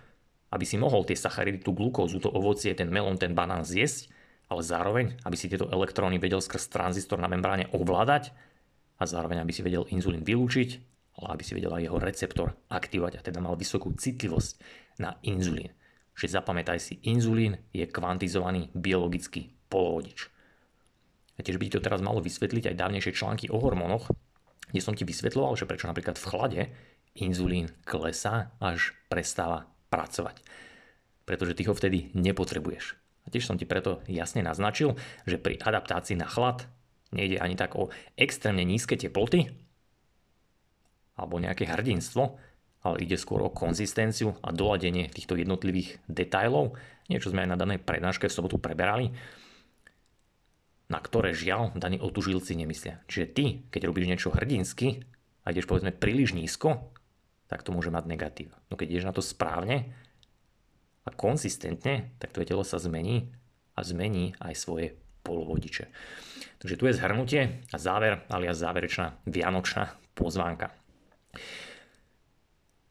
[0.49, 4.09] aby si mohol tie sacharidy, tú glukózu, to ovocie, ten melón, ten banán zjesť,
[4.49, 8.33] ale zároveň, aby si tieto elektróny vedel skrz tranzistor na membráne ovládať
[8.97, 10.69] a zároveň, aby si vedel inzulín vylúčiť,
[11.21, 14.51] ale aby si vedel aj jeho receptor aktivovať a teda mal vysokú citlivosť
[14.97, 15.69] na inzulín.
[16.17, 20.27] Že zapamätaj si, inzulín je kvantizovaný biologický polovodič.
[21.37, 24.11] A tiež by ti to teraz malo vysvetliť aj dávnejšie články o hormónoch,
[24.73, 26.61] kde som ti vysvetloval, že prečo napríklad v chlade
[27.15, 30.41] inzulín klesá až prestáva pracovať.
[31.25, 32.97] Pretože ty ho vtedy nepotrebuješ.
[33.25, 34.97] A tiež som ti preto jasne naznačil,
[35.29, 36.65] že pri adaptácii na chlad
[37.13, 39.49] nejde ani tak o extrémne nízke teploty
[41.19, 42.39] alebo nejaké hrdinstvo,
[42.79, 46.79] ale ide skôr o konzistenciu a doladenie týchto jednotlivých detailov.
[47.11, 49.11] Niečo sme aj na danej prednáške v sobotu preberali,
[50.87, 53.03] na ktoré žiaľ daní otužilci nemyslia.
[53.11, 55.03] Čiže ty, keď robíš niečo hrdinsky
[55.43, 56.89] a ideš povedzme príliš nízko,
[57.49, 58.53] tak to môže mať negatív.
[58.69, 59.89] No keď ideš na to správne
[61.03, 63.33] a konzistentne, tak tvoje telo sa zmení
[63.73, 64.87] a zmení aj svoje
[65.25, 65.89] polovodiče.
[66.61, 67.41] Takže tu je zhrnutie
[67.73, 70.71] a záver, alias záverečná vianočná pozvánka.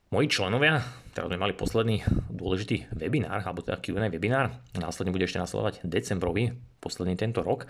[0.08, 0.80] Moji členovia,
[1.12, 2.00] teraz sme mali posledný
[2.32, 7.68] dôležitý webinár, alebo teda Q&A webinár, následne bude ešte nasledovať decembrový, posledný tento rok,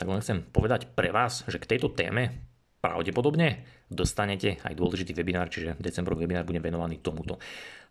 [0.00, 2.45] tak len chcem povedať pre vás, že k tejto téme
[2.86, 7.42] pravdepodobne dostanete aj dôležitý webinár, čiže decembrový webinár bude venovaný tomuto.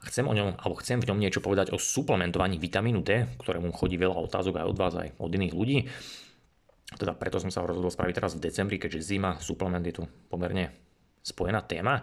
[0.07, 3.99] Chcem o ňom, alebo chcem v ňom niečo povedať o suplementovaní vitamínu D, ktorému chodí
[3.99, 5.77] veľa otázok aj od vás, aj od iných ľudí.
[6.95, 10.71] Teda preto som sa rozhodol spraviť teraz v decembri, keďže zima, suplement je tu pomerne
[11.25, 11.99] spojená téma.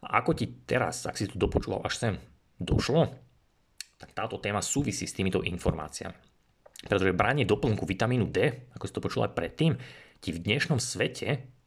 [0.00, 2.14] A ako ti teraz, ak si tu dopočúval až sem,
[2.56, 3.10] došlo,
[4.00, 6.16] tak táto téma súvisí s týmito informáciami.
[6.88, 9.76] Pretože branie doplnku vitamínu D, ako si to počul aj predtým,
[10.22, 11.59] ti v dnešnom svete,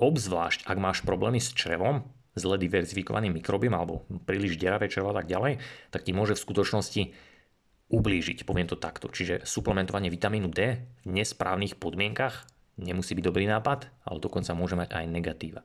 [0.00, 5.28] obzvlášť ak máš problémy s črevom, zle diverzifikovaným mikrobiom alebo príliš deravé črevo a tak
[5.28, 5.60] ďalej,
[5.92, 7.02] tak ti môže v skutočnosti
[7.90, 9.10] ublížiť, poviem to takto.
[9.10, 12.46] Čiže suplementovanie vitamínu D v nesprávnych podmienkach
[12.78, 15.60] nemusí byť dobrý nápad, ale dokonca môže mať aj negatíva.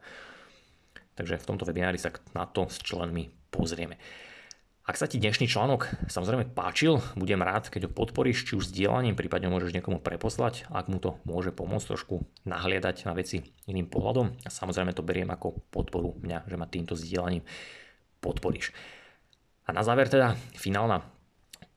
[1.15, 3.95] Takže v tomto webinári sa na to s členmi pozrieme.
[4.86, 9.17] Ak sa ti dnešný článok samozrejme páčil, budem rád, keď ho podporíš, či už sdielaním,
[9.17, 14.45] prípadne môžeš niekomu preposlať, ak mu to môže pomôcť trošku nahliadať na veci iným pohľadom.
[14.45, 17.41] A samozrejme to beriem ako podporu mňa, že ma týmto sdielaním
[18.21, 18.77] podporíš.
[19.65, 21.01] A na záver teda finálna,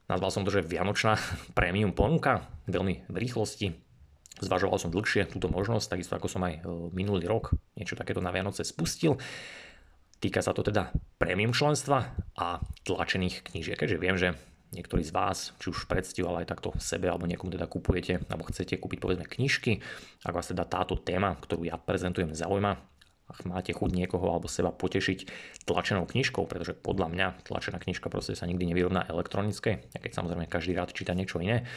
[0.04, 1.16] nazval som to, že Vianočná
[1.56, 3.88] premium ponuka, veľmi v rýchlosti,
[4.38, 8.30] Zvažoval som dlhšie túto možnosť, takisto ako som aj e, minulý rok niečo takéto na
[8.30, 9.18] Vianoce spustil.
[10.18, 14.34] Týka sa to teda premium členstva a tlačených knížiek, keďže viem, že
[14.74, 18.50] niektorí z vás, či už predstihu, ale aj takto sebe alebo niekomu teda kupujete alebo
[18.50, 19.80] chcete kúpiť povedzme knižky,
[20.26, 22.72] ak vás teda táto téma, ktorú ja prezentujem, zaujíma,
[23.28, 25.28] ak máte chuť niekoho alebo seba potešiť
[25.68, 30.48] tlačenou knižkou, pretože podľa mňa tlačená knižka proste sa nikdy nevyrovná elektronické, a keď samozrejme
[30.48, 31.68] každý rád číta niečo iné,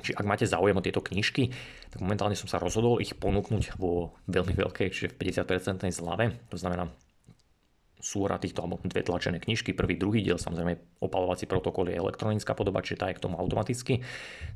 [0.00, 1.52] Čiže ak máte záujem o tieto knižky,
[1.92, 6.40] tak momentálne som sa rozhodol ich ponúknuť vo veľmi veľkej, čiže v 50% zlave.
[6.48, 6.88] To znamená
[8.00, 9.76] súra týchto, alebo dve tlačené knižky.
[9.76, 14.02] Prvý, druhý diel, samozrejme opalovací protokol je elektronická podoba, čiže tá je k tomu automaticky.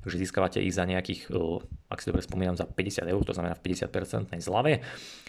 [0.03, 1.61] Takže získavate ich za nejakých, e,
[1.92, 4.80] ak si dobre spomínam, za 50 eur, to znamená v 50% zlave.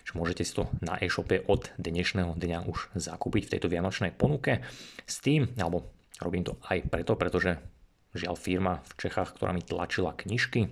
[0.01, 4.63] Čiže môžete si to na e-shope od dnešného dňa už zakúpiť v tejto vianočnej ponuke.
[5.05, 5.91] S tým, alebo
[6.23, 7.59] robím to aj preto, pretože
[8.15, 10.71] žiaľ firma v Čechách, ktorá mi tlačila knižky,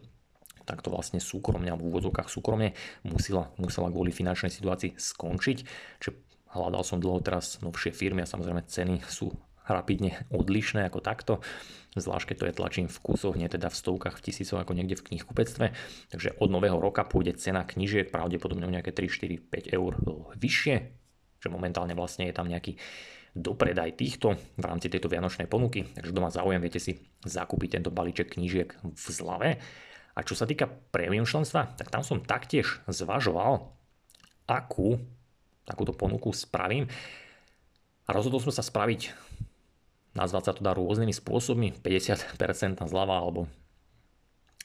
[0.64, 2.72] tak to vlastne súkromne alebo v úvodzovkách súkromne
[3.04, 5.58] musela, musela kvôli finančnej situácii skončiť.
[6.00, 6.12] Čiže
[6.54, 9.34] hľadal som dlho teraz novšie firmy a samozrejme ceny sú
[9.64, 11.34] rapidne odlišné ako takto,
[11.96, 15.00] zvlášť keď to je tlačím v kusoch, nie teda v stovkách, v tisícoch ako niekde
[15.00, 15.66] v knihkupectve.
[16.12, 19.92] Takže od nového roka pôjde cena knižiek pravdepodobne o nejaké 3, 4, 5 eur
[20.36, 20.76] vyššie,
[21.40, 22.76] že momentálne vlastne je tam nejaký
[23.34, 25.90] dopredaj týchto v rámci tejto vianočnej ponuky.
[25.96, 29.50] Takže doma záujem, viete si zakúpiť tento balíček knížiek v zlave.
[30.14, 33.74] A čo sa týka premium členstva, tak tam som taktiež zvažoval,
[34.46, 35.02] akú
[35.64, 36.88] takúto ponuku spravím.
[38.04, 39.16] A rozhodol som sa spraviť,
[40.14, 43.48] nazvať sa to dá rôznymi spôsobmi, 50% zľava alebo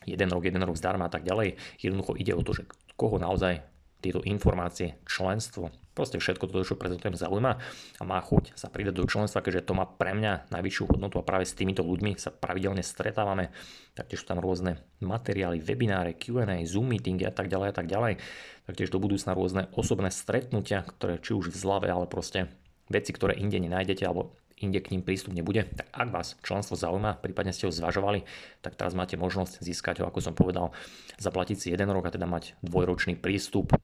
[0.04, 1.54] jeden rok, jeden rok zdarma a tak ďalej.
[1.78, 2.66] Jednoducho ide o to, že
[2.98, 3.62] koho naozaj
[3.98, 7.52] tieto informácie, členstvo, proste všetko to, čo prezentujem, zaujíma
[7.98, 11.26] a má chuť sa pridať do členstva, keďže to má pre mňa najvyššiu hodnotu a
[11.26, 13.50] práve s týmito ľuďmi sa pravidelne stretávame.
[13.98, 18.22] Taktiež sú tam rôzne materiály, webináre, Q&A, Zoom meetingy a tak ďalej a tak ďalej.
[18.70, 22.46] Taktiež do budúcna rôzne osobné stretnutia, ktoré či už v zlave, ale proste
[22.86, 27.18] veci, ktoré inde nenájdete alebo inde k ním prístup nebude, tak ak vás členstvo zaujíma,
[27.22, 28.26] prípadne ste ho zvažovali,
[28.62, 30.74] tak teraz máte možnosť získať ho, ako som povedal,
[31.18, 33.74] zaplatiť si jeden rok a teda mať dvojročný prístup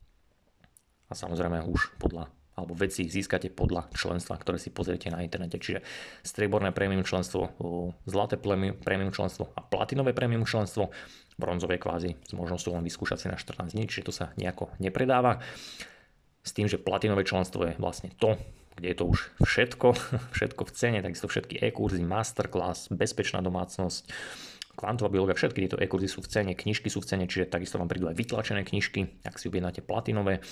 [1.08, 5.58] a samozrejme už podľa alebo veci získate podľa členstva, ktoré si pozriete na internete.
[5.58, 5.82] Čiže
[6.22, 7.50] strieborné premium členstvo,
[8.06, 10.94] zlaté premium členstvo a platinové premium členstvo,
[11.34, 15.42] bronzové kvázi s možnosťou len vyskúšať si na 14 dní, čiže to sa nejako nepredáva.
[16.46, 18.38] S tým, že platinové členstvo je vlastne to,
[18.76, 19.88] kde je to už všetko,
[20.36, 24.10] všetko v cene, takisto všetky e-kurzy, masterclass, bezpečná domácnosť,
[24.74, 27.86] kvantová biológia, všetky tieto e-kurzy sú v cene, knižky sú v cene, čiže takisto vám
[27.86, 30.42] prídu aj vytlačené knižky, ak si objednáte platinové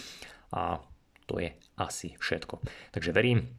[0.54, 0.78] a
[1.26, 2.62] to je asi všetko.
[2.94, 3.50] Takže verím,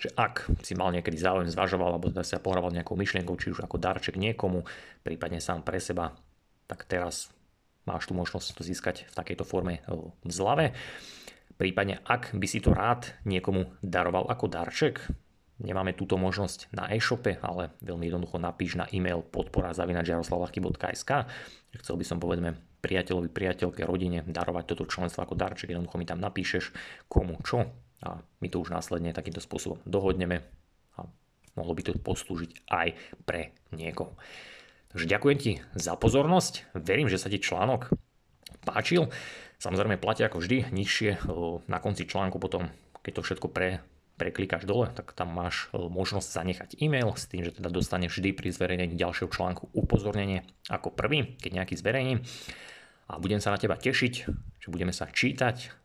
[0.00, 3.60] že ak si mal niekedy záujem, zvažoval alebo teda sa pohrával nejakou myšlienkou, či už
[3.68, 4.64] ako darček niekomu,
[5.04, 6.16] prípadne sám pre seba,
[6.64, 7.28] tak teraz
[7.84, 9.84] máš tu možnosť to získať v takejto forme
[10.24, 10.72] v zlave.
[11.60, 15.04] Prípadne ak by si to rád niekomu daroval ako darček,
[15.60, 21.28] nemáme túto možnosť na e-shope, ale veľmi jednoducho napíš na e-mail podpora zavinačjaroslavlachy.sk
[21.84, 26.24] Chcel by som povedzme priateľovi, priateľke, rodine darovať toto členstvo ako darček, jednoducho mi tam
[26.24, 26.72] napíšeš
[27.12, 27.68] komu čo.
[28.00, 30.40] A my to už následne takýmto spôsobom dohodneme
[30.96, 31.04] a
[31.60, 32.96] mohlo by to poslúžiť aj
[33.28, 34.16] pre niekoho.
[34.96, 37.92] Takže ďakujem ti za pozornosť, verím, že sa ti článok
[38.64, 39.10] páčil.
[39.60, 41.28] Samozrejme platia ako vždy nižšie
[41.68, 42.72] na konci článku potom,
[43.04, 43.84] keď to všetko pre,
[44.16, 48.48] preklikáš dole, tak tam máš možnosť zanechať e-mail s tým, že teda dostaneš vždy pri
[48.52, 52.24] zverejnení ďalšieho článku upozornenie ako prvý, keď nejaký zverejním.
[53.10, 54.14] A budem sa na teba tešiť,
[54.60, 55.76] že budeme sa čítať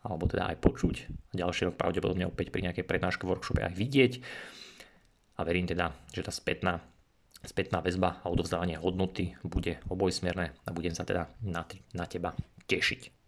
[0.00, 0.96] alebo teda aj počuť.
[1.36, 4.12] Ďalší rok pravdepodobne opäť pri nejakej prednáške, workshope aj vidieť.
[5.36, 6.80] A verím teda, že tá spätná,
[7.44, 11.64] spätná väzba a odovzdávanie hodnoty bude obojsmerné a budem sa teda na,
[11.96, 12.36] na teba
[12.68, 13.19] tešiť.